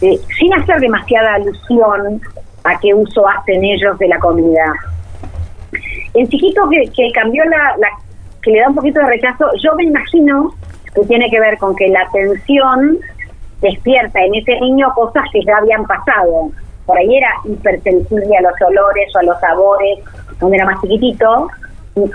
Eh, 0.00 0.18
sin 0.38 0.54
hacer 0.54 0.80
demasiada 0.80 1.34
alusión 1.34 2.22
a 2.64 2.78
qué 2.78 2.94
uso 2.94 3.28
hacen 3.28 3.62
ellos 3.62 3.98
de 3.98 4.08
la 4.08 4.18
comida. 4.18 4.72
El 6.14 6.26
chiquito 6.30 6.66
que, 6.70 6.90
que 6.96 7.12
cambió 7.12 7.44
la, 7.44 7.76
la, 7.76 7.88
que 8.40 8.52
le 8.52 8.60
da 8.60 8.68
un 8.70 8.74
poquito 8.74 9.00
de 9.00 9.06
rechazo, 9.06 9.44
yo 9.62 9.74
me 9.74 9.84
imagino 9.84 10.54
que 10.94 11.02
tiene 11.02 11.28
que 11.28 11.38
ver 11.38 11.58
con 11.58 11.76
que 11.76 11.88
la 11.88 12.00
atención 12.00 12.98
despierta 13.60 14.20
en 14.24 14.34
ese 14.34 14.60
niño 14.60 14.92
cosas 14.94 15.24
que 15.32 15.44
ya 15.44 15.56
habían 15.58 15.84
pasado. 15.84 16.50
por 16.86 16.98
ahí 16.98 17.16
era 17.16 17.28
hipersensible 17.44 18.36
a 18.36 18.42
los 18.42 18.52
olores 18.66 19.14
o 19.14 19.18
a 19.18 19.22
los 19.22 19.38
sabores, 19.40 19.98
cuando 20.38 20.56
era 20.56 20.64
más 20.64 20.80
chiquitito, 20.80 21.48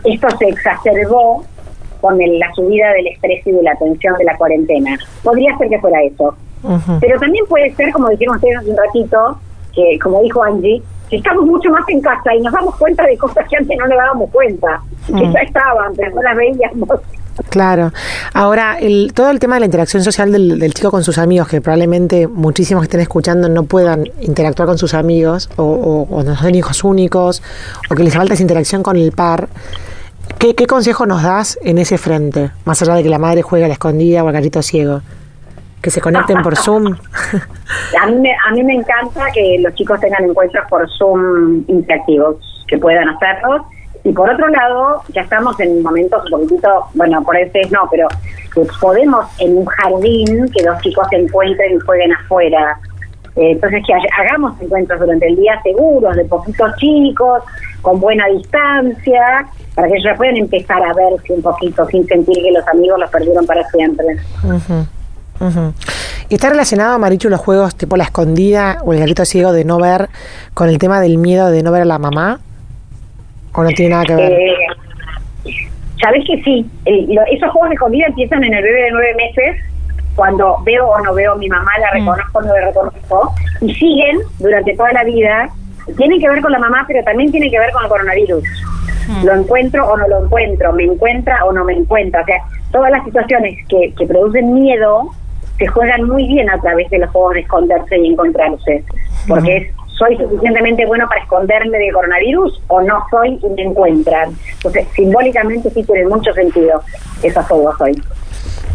esto 0.03 0.27
se 0.37 0.49
exacerbó 0.49 1.43
con 2.01 2.17
la 2.17 2.53
subida 2.53 2.91
del 2.93 3.07
estrés 3.07 3.45
y 3.47 3.51
de 3.51 3.63
la 3.63 3.75
tensión 3.75 4.17
de 4.17 4.25
la 4.25 4.37
cuarentena. 4.37 4.97
Podría 5.23 5.57
ser 5.57 5.69
que 5.69 5.79
fuera 5.79 6.01
eso. 6.03 6.35
Pero 6.99 7.19
también 7.19 7.45
puede 7.47 7.73
ser, 7.75 7.91
como 7.91 8.09
dijimos 8.09 8.37
ustedes 8.37 8.57
hace 8.57 8.71
un 8.71 8.77
ratito, 8.77 9.39
que 9.73 9.99
como 10.01 10.21
dijo 10.21 10.43
Angie, 10.43 10.81
que 11.09 11.17
estamos 11.17 11.45
mucho 11.45 11.69
más 11.69 11.87
en 11.89 12.01
casa 12.01 12.35
y 12.35 12.41
nos 12.41 12.53
damos 12.53 12.75
cuenta 12.77 13.05
de 13.05 13.17
cosas 13.17 13.47
que 13.47 13.57
antes 13.57 13.77
no 13.77 13.85
le 13.85 13.95
dábamos 13.95 14.29
cuenta, 14.31 14.81
que 15.05 15.13
mm. 15.13 15.31
ya 15.31 15.39
estaban, 15.41 15.95
pero 15.95 16.15
no 16.15 16.21
las 16.23 16.35
veíamos. 16.35 16.89
Claro. 17.49 17.91
Ahora, 18.33 18.77
el, 18.79 19.11
todo 19.13 19.29
el 19.29 19.39
tema 19.39 19.55
de 19.55 19.61
la 19.61 19.65
interacción 19.65 20.03
social 20.03 20.31
del, 20.31 20.73
chico 20.73 20.91
con 20.91 21.03
sus 21.03 21.17
amigos, 21.17 21.47
que 21.47 21.61
probablemente 21.61 22.27
muchísimos 22.27 22.81
que 22.81 22.85
estén 22.85 23.01
escuchando 23.01 23.49
no 23.49 23.63
puedan 23.63 24.05
interactuar 24.21 24.67
con 24.67 24.77
sus 24.77 24.93
amigos, 24.93 25.49
o, 25.57 26.07
o, 26.09 26.23
no 26.23 26.35
son 26.35 26.55
hijos 26.55 26.83
únicos, 26.83 27.43
o 27.89 27.95
que 27.95 28.03
les 28.03 28.15
falta 28.15 28.33
esa 28.33 28.43
interacción 28.43 28.83
con 28.83 28.97
el 28.97 29.11
par. 29.11 29.49
¿Qué, 30.39 30.55
¿Qué 30.55 30.65
consejo 30.65 31.05
nos 31.05 31.23
das 31.23 31.59
en 31.61 31.77
ese 31.77 31.97
frente? 31.97 32.51
Más 32.65 32.81
allá 32.81 32.95
de 32.95 33.03
que 33.03 33.09
la 33.09 33.19
madre 33.19 33.41
juegue 33.41 33.65
a 33.65 33.67
la 33.67 33.73
escondida 33.73 34.23
o 34.23 34.27
al 34.27 34.33
carrito 34.33 34.61
ciego 34.61 35.01
que 35.85 35.91
se 35.91 36.01
conecten 36.01 36.41
por 36.41 36.55
Zoom. 36.55 36.87
a, 38.01 38.07
mí 38.07 38.15
me, 38.19 38.31
a 38.47 38.51
mí 38.53 38.63
me 38.63 38.73
encanta 38.73 39.27
que 39.31 39.57
los 39.59 39.71
chicos 39.75 39.99
tengan 39.99 40.23
encuentros 40.23 40.65
por 40.67 40.89
Zoom 40.97 41.63
interactivos, 41.67 42.37
que 42.67 42.79
puedan 42.79 43.07
hacerlos. 43.07 43.61
Y 44.05 44.11
por 44.11 44.29
otro 44.29 44.47
lado, 44.49 45.01
ya 45.09 45.21
estamos 45.21 45.59
en 45.59 45.81
momentos 45.81 46.23
un 46.25 46.39
poquitito, 46.39 46.69
bueno, 46.93 47.23
por 47.23 47.35
eso 47.35 47.57
no, 47.71 47.87
pero 47.89 48.07
que 48.53 48.61
podemos 48.79 49.25
en 49.39 49.57
un 49.57 49.65
jardín 49.65 50.47
que 50.55 50.63
los 50.63 50.79
chicos 50.81 51.07
se 51.09 51.17
encuentren 51.17 51.75
y 51.75 51.79
jueguen 51.79 52.13
afuera. 52.13 52.79
Eh, 53.35 53.51
entonces, 53.51 53.83
que 53.85 53.93
hagamos 53.93 54.61
encuentros 54.61 54.99
durante 54.99 55.27
el 55.27 55.35
día 55.35 55.59
seguros, 55.63 56.15
de 56.15 56.23
poquitos 56.25 56.71
chicos, 56.77 57.41
con 57.81 57.99
buena 57.99 58.27
distancia, 58.27 59.47
para 59.73 59.87
que 59.87 59.95
ellos 59.95 60.15
puedan 60.17 60.37
empezar 60.37 60.83
a 60.83 60.93
verse 60.93 61.33
un 61.33 61.41
poquito 61.41 61.83
sin 61.87 62.05
sentir 62.07 62.43
que 62.43 62.51
los 62.51 62.67
amigos 62.67 62.99
los 62.99 63.09
perdieron 63.09 63.45
para 63.47 63.67
siempre. 63.69 64.05
¿Y 66.29 66.35
está 66.35 66.49
relacionado, 66.49 66.99
Marichu, 66.99 67.27
los 67.27 67.41
juegos 67.41 67.75
tipo 67.75 67.97
la 67.97 68.03
escondida 68.03 68.77
o 68.85 68.93
el 68.93 68.99
gatito 68.99 69.25
ciego 69.25 69.51
de 69.51 69.65
no 69.65 69.79
ver 69.79 70.09
con 70.53 70.69
el 70.69 70.77
tema 70.77 71.01
del 71.01 71.17
miedo 71.17 71.49
de 71.49 71.63
no 71.63 71.71
ver 71.71 71.81
a 71.81 71.85
la 71.85 71.97
mamá? 71.97 72.39
¿O 73.55 73.63
no 73.63 73.69
tiene 73.69 73.91
nada 73.91 74.05
que 74.05 74.15
ver? 74.15 74.31
Eh, 74.31 74.55
Sabes 76.01 76.23
que 76.27 76.41
sí. 76.43 76.65
esos 76.85 77.49
juegos 77.51 77.69
de 77.69 77.75
escondida 77.75 78.07
empiezan 78.07 78.43
en 78.43 78.53
el 78.53 78.63
bebé 78.63 78.81
de 78.83 78.91
nueve 78.91 79.15
meses, 79.15 79.61
cuando 80.15 80.59
veo 80.63 80.87
o 80.87 80.99
no 81.01 81.13
veo 81.13 81.33
a 81.33 81.35
mi 81.35 81.47
mamá, 81.47 81.71
la 81.79 81.91
mm. 81.91 81.93
reconozco 82.01 82.39
o 82.39 82.41
no 82.41 82.53
la 82.53 82.65
reconozco, 82.67 83.33
y 83.61 83.73
siguen 83.73 84.19
durante 84.39 84.75
toda 84.75 84.91
la 84.91 85.03
vida. 85.03 85.49
Tienen 85.97 86.19
que 86.19 86.29
ver 86.29 86.41
con 86.41 86.51
la 86.51 86.59
mamá, 86.59 86.83
pero 86.87 87.03
también 87.03 87.31
tienen 87.31 87.49
que 87.49 87.59
ver 87.59 87.71
con 87.71 87.83
el 87.83 87.89
coronavirus. 87.89 88.43
Mm. 89.07 89.25
Lo 89.25 89.35
encuentro 89.35 89.87
o 89.87 89.97
no 89.97 90.07
lo 90.07 90.25
encuentro, 90.25 90.73
me 90.73 90.83
encuentra 90.83 91.45
o 91.45 91.53
no 91.53 91.63
me 91.63 91.73
encuentra. 91.73 92.21
O 92.21 92.25
sea, 92.25 92.37
todas 92.71 92.91
las 92.91 93.03
situaciones 93.05 93.57
que, 93.67 93.93
que 93.97 94.05
producen 94.05 94.53
miedo 94.53 95.11
se 95.57 95.67
juegan 95.67 96.03
muy 96.03 96.27
bien 96.27 96.49
a 96.49 96.59
través 96.59 96.89
de 96.89 96.99
los 96.99 97.09
juegos 97.11 97.35
de 97.35 97.39
esconderse 97.41 97.97
y 97.97 98.07
encontrarse, 98.07 98.83
porque 99.27 99.57
es 99.57 99.67
soy 99.97 100.17
suficientemente 100.17 100.85
bueno 100.85 101.07
para 101.07 101.21
esconderme 101.21 101.77
del 101.77 101.93
coronavirus 101.93 102.61
o 102.67 102.81
no 102.81 103.03
soy 103.09 103.39
y 103.41 103.49
me 103.49 103.63
encuentran. 103.63 104.35
Entonces, 104.53 104.87
simbólicamente 104.95 105.69
sí 105.69 105.83
tiene 105.83 106.05
mucho 106.07 106.33
sentido 106.33 106.81
esos 107.23 107.45
juegos 107.45 107.75
hoy. 107.81 108.01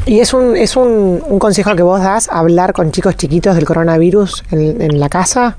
¿Y 0.07 0.21
es 0.21 0.33
un, 0.33 0.57
es 0.57 0.77
un, 0.77 1.23
un, 1.27 1.39
consejo 1.39 1.77
que 1.77 1.83
vos 1.83 2.03
das, 2.03 2.29
hablar 2.33 2.73
con 2.73 2.91
chicos 2.91 3.17
chiquitos 3.17 3.55
del 3.55 3.67
coronavirus 3.67 4.45
en, 4.50 4.81
en, 4.81 4.99
la 4.99 5.09
casa? 5.09 5.57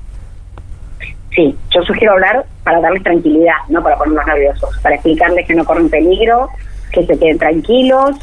Sí, 1.30 1.56
yo 1.70 1.82
sugiero 1.82 2.14
hablar 2.14 2.44
para 2.64 2.80
darles 2.80 3.04
tranquilidad, 3.04 3.54
no 3.68 3.82
para 3.82 3.96
ponerlos 3.96 4.26
nerviosos, 4.26 4.76
para 4.82 4.96
explicarles 4.96 5.46
que 5.46 5.54
no 5.54 5.64
corren 5.64 5.88
peligro, 5.88 6.48
que 6.92 7.06
se 7.06 7.18
queden 7.18 7.38
tranquilos, 7.38 8.16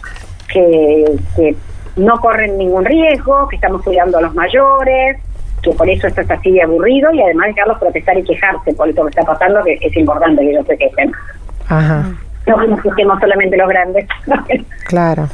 que, 0.51 1.05
que 1.35 1.55
no 1.95 2.19
corren 2.19 2.57
ningún 2.57 2.85
riesgo, 2.85 3.47
que 3.47 3.55
estamos 3.55 3.81
cuidando 3.81 4.17
a 4.17 4.21
los 4.21 4.35
mayores, 4.35 5.21
que 5.61 5.71
por 5.71 5.89
eso 5.89 6.07
esto 6.07 6.21
es 6.21 6.31
así 6.31 6.51
de 6.51 6.61
aburrido 6.61 7.11
y 7.11 7.21
además 7.21 7.47
dejarlos 7.47 7.79
protestar 7.79 8.17
y 8.17 8.23
quejarse 8.23 8.73
por 8.73 8.89
esto 8.89 9.03
que 9.03 9.09
está 9.09 9.23
pasando, 9.23 9.63
que 9.63 9.77
es 9.81 9.97
importante 9.97 10.41
que 10.41 10.51
ellos 10.51 10.65
se 10.67 10.77
quejen. 10.77 11.11
Ajá. 11.67 12.11
No 12.47 12.57
que 12.57 12.67
nos 12.67 12.81
quejemos 12.81 13.19
solamente 13.19 13.57
los 13.57 13.69
grandes. 13.69 14.07
claro, 14.85 15.27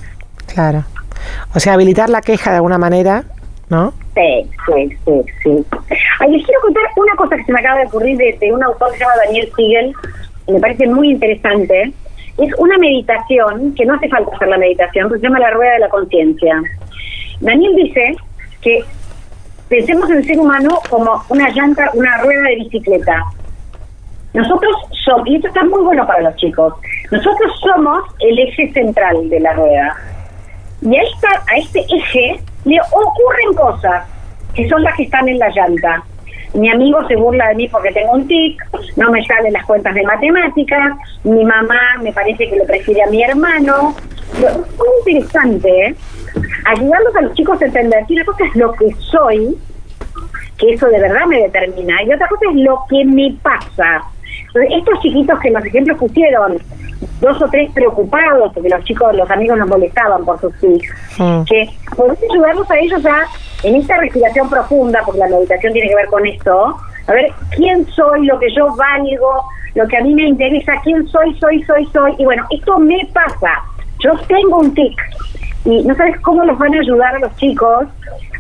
claro. 0.54 0.84
O 1.54 1.60
sea, 1.60 1.73
habilitar 1.73 2.10
la 2.10 2.21
queja 2.21 2.52
de 2.52 2.58
alguna 2.58 2.78
manera, 2.78 3.23
¿no? 3.69 3.93
Sí, 4.13 4.50
sí, 4.65 4.97
sí, 5.06 5.26
sí. 5.43 5.65
Ay, 6.19 6.32
les 6.32 6.45
quiero 6.45 6.62
contar 6.62 6.84
una 6.95 7.15
cosa 7.15 7.38
que 7.38 7.43
se 7.43 7.54
me 7.54 7.60
acaba 7.60 7.80
de 7.80 7.88
ocurrir 7.88 8.17
de, 8.17 8.38
de 8.39 8.54
un 8.54 8.63
autor 8.63 8.91
que 8.91 8.97
se 8.97 9.04
llama 9.04 9.15
Daniel 9.26 9.52
Siegel, 9.56 9.93
me 10.47 10.60
parece 10.60 10.88
muy 10.88 11.12
interesante, 11.12 11.93
es 12.38 12.54
una 12.58 12.78
meditación, 12.78 13.73
que 13.76 13.86
no 13.86 13.95
hace 13.95 14.10
falta 14.10 14.36
hacer 14.36 14.47
la 14.47 14.58
meditación, 14.58 15.10
se 15.10 15.19
llama 15.19 15.39
la 15.39 15.52
rueda 15.52 15.73
de 15.73 15.80
la 15.80 15.89
conciencia. 15.89 16.62
Daniel 17.39 17.76
dice 17.76 18.15
que 18.62 18.84
pensemos 19.69 20.10
en 20.10 20.17
el 20.17 20.25
ser 20.25 20.39
humano 20.39 20.80
como 20.89 21.23
una 21.30 21.49
llanta, 21.49 21.89
una 21.93 22.17
rueda 22.17 22.41
de 22.43 22.56
bicicleta. 22.56 23.23
Nosotros 24.34 24.75
somos, 25.06 25.28
y 25.28 25.36
esto 25.36 25.47
está 25.47 25.63
muy 25.63 25.82
bueno 25.84 26.06
para 26.06 26.21
los 26.21 26.36
chicos, 26.36 26.73
nosotros 27.12 27.51
somos 27.62 28.04
el 28.19 28.38
eje 28.39 28.71
central 28.73 29.30
de 29.30 29.39
la 29.39 29.54
rueda. 29.54 29.95
Y 30.82 30.95
a, 30.95 31.01
esta, 31.01 31.30
a 31.30 31.58
este 31.58 31.80
eje 31.80 32.39
le 32.65 32.80
ocurren 32.82 33.54
cosas 33.56 34.06
que 34.54 34.67
son 34.67 34.84
las 34.84 34.95
que 34.95 35.04
están 35.04 35.28
en 35.30 35.39
la 35.39 35.49
llanta 35.49 36.04
mi 36.56 36.69
amigo 36.69 37.06
se 37.08 37.15
burla 37.15 37.49
de 37.49 37.56
mí 37.56 37.67
porque 37.67 37.91
tengo 37.91 38.13
un 38.13 38.28
tic, 38.28 38.62
no 38.95 39.12
me 39.12 39.23
salen 39.25 39.54
las 39.54 39.65
cuentas 39.65 39.93
de 39.93 40.04
matemáticas, 40.04 40.97
mi 41.23 41.43
mamá 41.43 41.97
me 42.01 42.12
parece 42.13 42.49
que 42.49 42.56
lo 42.56 42.65
prefiere 42.65 43.04
a 43.04 43.08
mi 43.08 43.21
hermano. 43.21 43.95
Muy 44.39 45.13
interesante, 45.13 45.88
¿eh? 45.88 45.95
Ayudarlos 46.65 47.15
a 47.15 47.21
los 47.21 47.34
chicos 47.34 47.62
a 47.62 47.65
entender 47.65 48.06
que 48.08 48.13
una 48.13 48.26
cosa 48.26 48.45
es 48.45 48.56
lo 48.56 48.71
que 48.74 48.93
soy, 49.00 49.58
que 50.58 50.74
eso 50.74 50.88
de 50.88 51.00
verdad 51.00 51.26
me 51.28 51.41
determina, 51.41 52.02
y 52.04 52.13
otra 52.13 52.28
cosa 52.28 52.45
es 52.50 52.56
lo 52.58 52.80
que 52.89 53.06
me 53.06 53.36
pasa. 53.41 54.04
estos 54.69 55.00
chiquitos 55.02 55.39
que 55.39 55.52
los 55.52 55.65
ejemplos 55.65 55.98
pusieron, 55.98 56.58
dos 57.21 57.41
o 57.41 57.48
tres 57.50 57.71
preocupados, 57.74 58.52
porque 58.54 58.69
los 58.69 58.84
chicos, 58.84 59.15
los 59.15 59.30
amigos 59.30 59.58
nos 59.58 59.67
molestaban 59.67 60.26
por 60.26 60.39
sus 60.39 60.54
tics, 60.60 60.89
mm. 61.17 61.43
que 61.43 61.69
podemos 61.95 62.17
ayudarlos 62.32 62.71
a 62.71 62.80
ellos 62.80 63.06
a 63.06 63.24
en 63.63 63.76
esta 63.76 63.98
respiración 63.98 64.50
profunda, 64.50 65.02
porque 65.06 65.19
la 65.19 65.28
meditación 65.28 65.74
tiene 65.74 65.89
que 65.89 65.95
ver 65.95 66.08
con 66.08 66.26
esto, 66.26 66.78
a 67.08 67.13
ver, 67.13 67.32
¿quién 67.56 67.86
soy? 67.88 68.26
Lo 68.26 68.39
que 68.39 68.54
yo 68.54 68.76
valgo, 68.76 69.45
lo 69.76 69.88
que 69.88 69.98
a 69.98 70.02
mí 70.02 70.13
me 70.15 70.28
interesa, 70.28 70.74
¿quién 70.84 71.08
soy? 71.08 71.38
Soy, 71.39 71.63
soy, 71.63 71.86
soy. 71.88 72.15
Y 72.17 72.26
bueno, 72.26 72.45
esto 72.50 72.80
me 72.80 73.08
pasa. 73.13 73.62
Yo 74.00 74.12
tengo 74.28 74.60
un 74.60 74.74
tic. 74.74 75.00
Y 75.65 75.84
no 75.84 75.95
sabes 75.95 76.19
cómo 76.21 76.43
los 76.43 76.58
van 76.58 76.73
a 76.75 76.80
ayudar 76.80 77.15
a 77.15 77.19
los 77.19 77.36
chicos, 77.38 77.86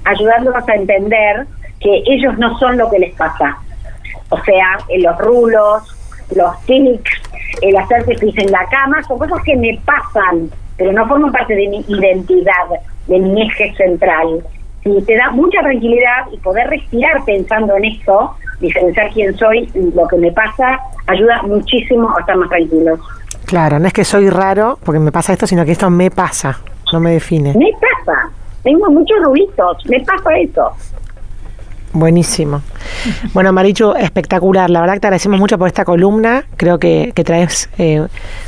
ayudándolos 0.03 0.67
a 0.67 0.75
entender 0.75 1.47
que 1.79 2.03
ellos 2.05 2.37
no 2.37 2.57
son 2.59 2.77
lo 2.77 2.89
que 2.89 2.99
les 2.99 3.13
pasa. 3.15 3.57
O 4.29 4.41
sea, 4.43 4.77
los 4.97 5.17
rulos, 5.17 5.83
los 6.35 6.65
tics, 6.65 7.11
el 7.61 7.75
hacerse 7.77 8.15
pis 8.15 8.37
en 8.37 8.51
la 8.51 8.65
cama, 8.69 9.01
son 9.03 9.17
cosas 9.17 9.41
que 9.43 9.55
me 9.55 9.79
pasan, 9.85 10.49
pero 10.77 10.91
no 10.91 11.07
forman 11.07 11.31
parte 11.31 11.55
de 11.55 11.67
mi 11.67 11.85
identidad, 11.87 12.67
de 13.07 13.19
mi 13.19 13.41
eje 13.41 13.73
central 13.75 14.43
y 14.85 15.01
te 15.01 15.17
da 15.17 15.31
mucha 15.31 15.59
tranquilidad 15.61 16.27
y 16.31 16.37
poder 16.37 16.69
respirar 16.69 17.23
pensando 17.25 17.75
en 17.75 17.85
esto, 17.85 18.35
diferenciar 18.59 19.11
quién 19.11 19.35
soy 19.35 19.69
y 19.73 19.91
lo 19.95 20.07
que 20.07 20.17
me 20.17 20.31
pasa, 20.31 20.79
ayuda 21.07 21.41
muchísimo 21.43 22.15
a 22.15 22.19
estar 22.19 22.37
más 22.37 22.49
tranquilos. 22.49 22.99
Claro, 23.45 23.79
no 23.79 23.87
es 23.87 23.93
que 23.93 24.05
soy 24.05 24.29
raro 24.29 24.77
porque 24.83 24.99
me 24.99 25.11
pasa 25.11 25.33
esto, 25.33 25.47
sino 25.47 25.65
que 25.65 25.71
esto 25.71 25.89
me 25.89 26.11
pasa, 26.11 26.59
no 26.93 26.99
me 26.99 27.11
define. 27.11 27.53
Me 27.53 27.71
pasa, 27.73 28.29
tengo 28.63 28.89
muchos 28.89 29.17
ruidos, 29.23 29.85
me 29.87 29.99
pasa 30.01 30.37
eso. 30.37 30.71
Buenísimo. 31.93 32.61
Bueno, 33.33 33.53
Marichu, 33.53 33.93
espectacular. 33.93 34.69
La 34.69 34.81
verdad 34.81 34.95
que 34.95 34.99
te 34.99 35.07
agradecemos 35.07 35.39
mucho 35.39 35.57
por 35.57 35.67
esta 35.67 35.85
columna. 35.85 36.43
Creo 36.57 36.77
que, 36.77 37.13
que 37.15 37.23
traes 37.23 37.69
eh, 37.77 38.05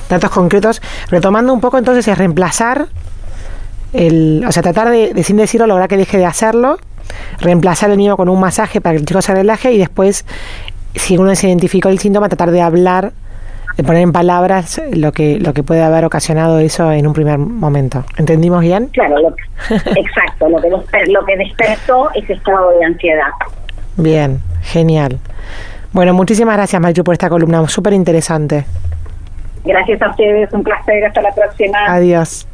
datos 0.09 0.31
concretos. 0.31 0.81
Retomando 1.09 1.53
un 1.53 1.61
poco 1.61 1.77
entonces 1.77 2.05
es 2.09 2.17
reemplazar 2.17 2.87
el, 3.93 4.43
o 4.47 4.51
sea, 4.51 4.63
tratar 4.63 4.89
de, 4.89 5.23
sin 5.23 5.37
decirlo, 5.37 5.67
lograr 5.67 5.87
que 5.87 5.97
deje 5.97 6.17
de 6.17 6.25
hacerlo, 6.25 6.77
reemplazar 7.39 7.89
el 7.89 7.97
niño 7.97 8.17
con 8.17 8.29
un 8.29 8.39
masaje 8.39 8.81
para 8.81 8.93
que 8.93 8.99
el 8.99 9.05
chico 9.05 9.21
se 9.21 9.33
relaje 9.33 9.71
y 9.71 9.77
después, 9.77 10.25
si 10.95 11.17
uno 11.17 11.35
se 11.35 11.47
identificó 11.47 11.89
el 11.89 11.99
síntoma, 11.99 12.29
tratar 12.29 12.51
de 12.51 12.61
hablar, 12.61 13.13
de 13.77 13.83
poner 13.83 14.01
en 14.01 14.11
palabras 14.11 14.81
lo 14.91 15.11
que 15.11 15.39
lo 15.39 15.53
que 15.53 15.63
puede 15.63 15.83
haber 15.83 16.03
ocasionado 16.03 16.59
eso 16.59 16.91
en 16.91 17.05
un 17.05 17.13
primer 17.13 17.37
momento. 17.37 18.03
¿Entendimos 18.17 18.61
bien? 18.61 18.87
Claro, 18.87 19.35
exacto, 19.69 20.49
lo 20.49 20.59
que, 20.61 20.69
lo 21.11 21.25
que 21.25 21.37
despertó 21.37 22.09
ese 22.15 22.33
estado 22.33 22.77
de 22.77 22.85
ansiedad. 22.85 23.29
Bien, 23.95 24.41
genial. 24.63 25.19
Bueno, 25.93 26.13
muchísimas 26.13 26.57
gracias, 26.57 26.81
Mayu, 26.81 27.03
por 27.03 27.13
esta 27.13 27.29
columna, 27.29 27.67
súper 27.67 27.93
interesante. 27.93 28.65
Gracias 29.63 30.01
a 30.01 30.09
ustedes, 30.09 30.51
un 30.53 30.63
placer, 30.63 31.05
hasta 31.05 31.21
la 31.21 31.33
próxima. 31.33 31.77
Adiós. 31.87 32.47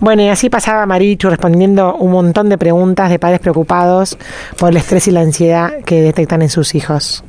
Bueno, 0.00 0.22
y 0.22 0.28
así 0.28 0.50
pasaba 0.50 0.84
Marichu 0.84 1.30
respondiendo 1.30 1.94
un 1.94 2.10
montón 2.10 2.48
de 2.48 2.58
preguntas 2.58 3.08
de 3.08 3.20
padres 3.20 3.38
preocupados 3.38 4.18
por 4.58 4.70
el 4.70 4.76
estrés 4.76 5.06
y 5.06 5.12
la 5.12 5.20
ansiedad 5.20 5.74
que 5.84 6.00
detectan 6.00 6.42
en 6.42 6.48
sus 6.48 6.74
hijos. 6.74 7.24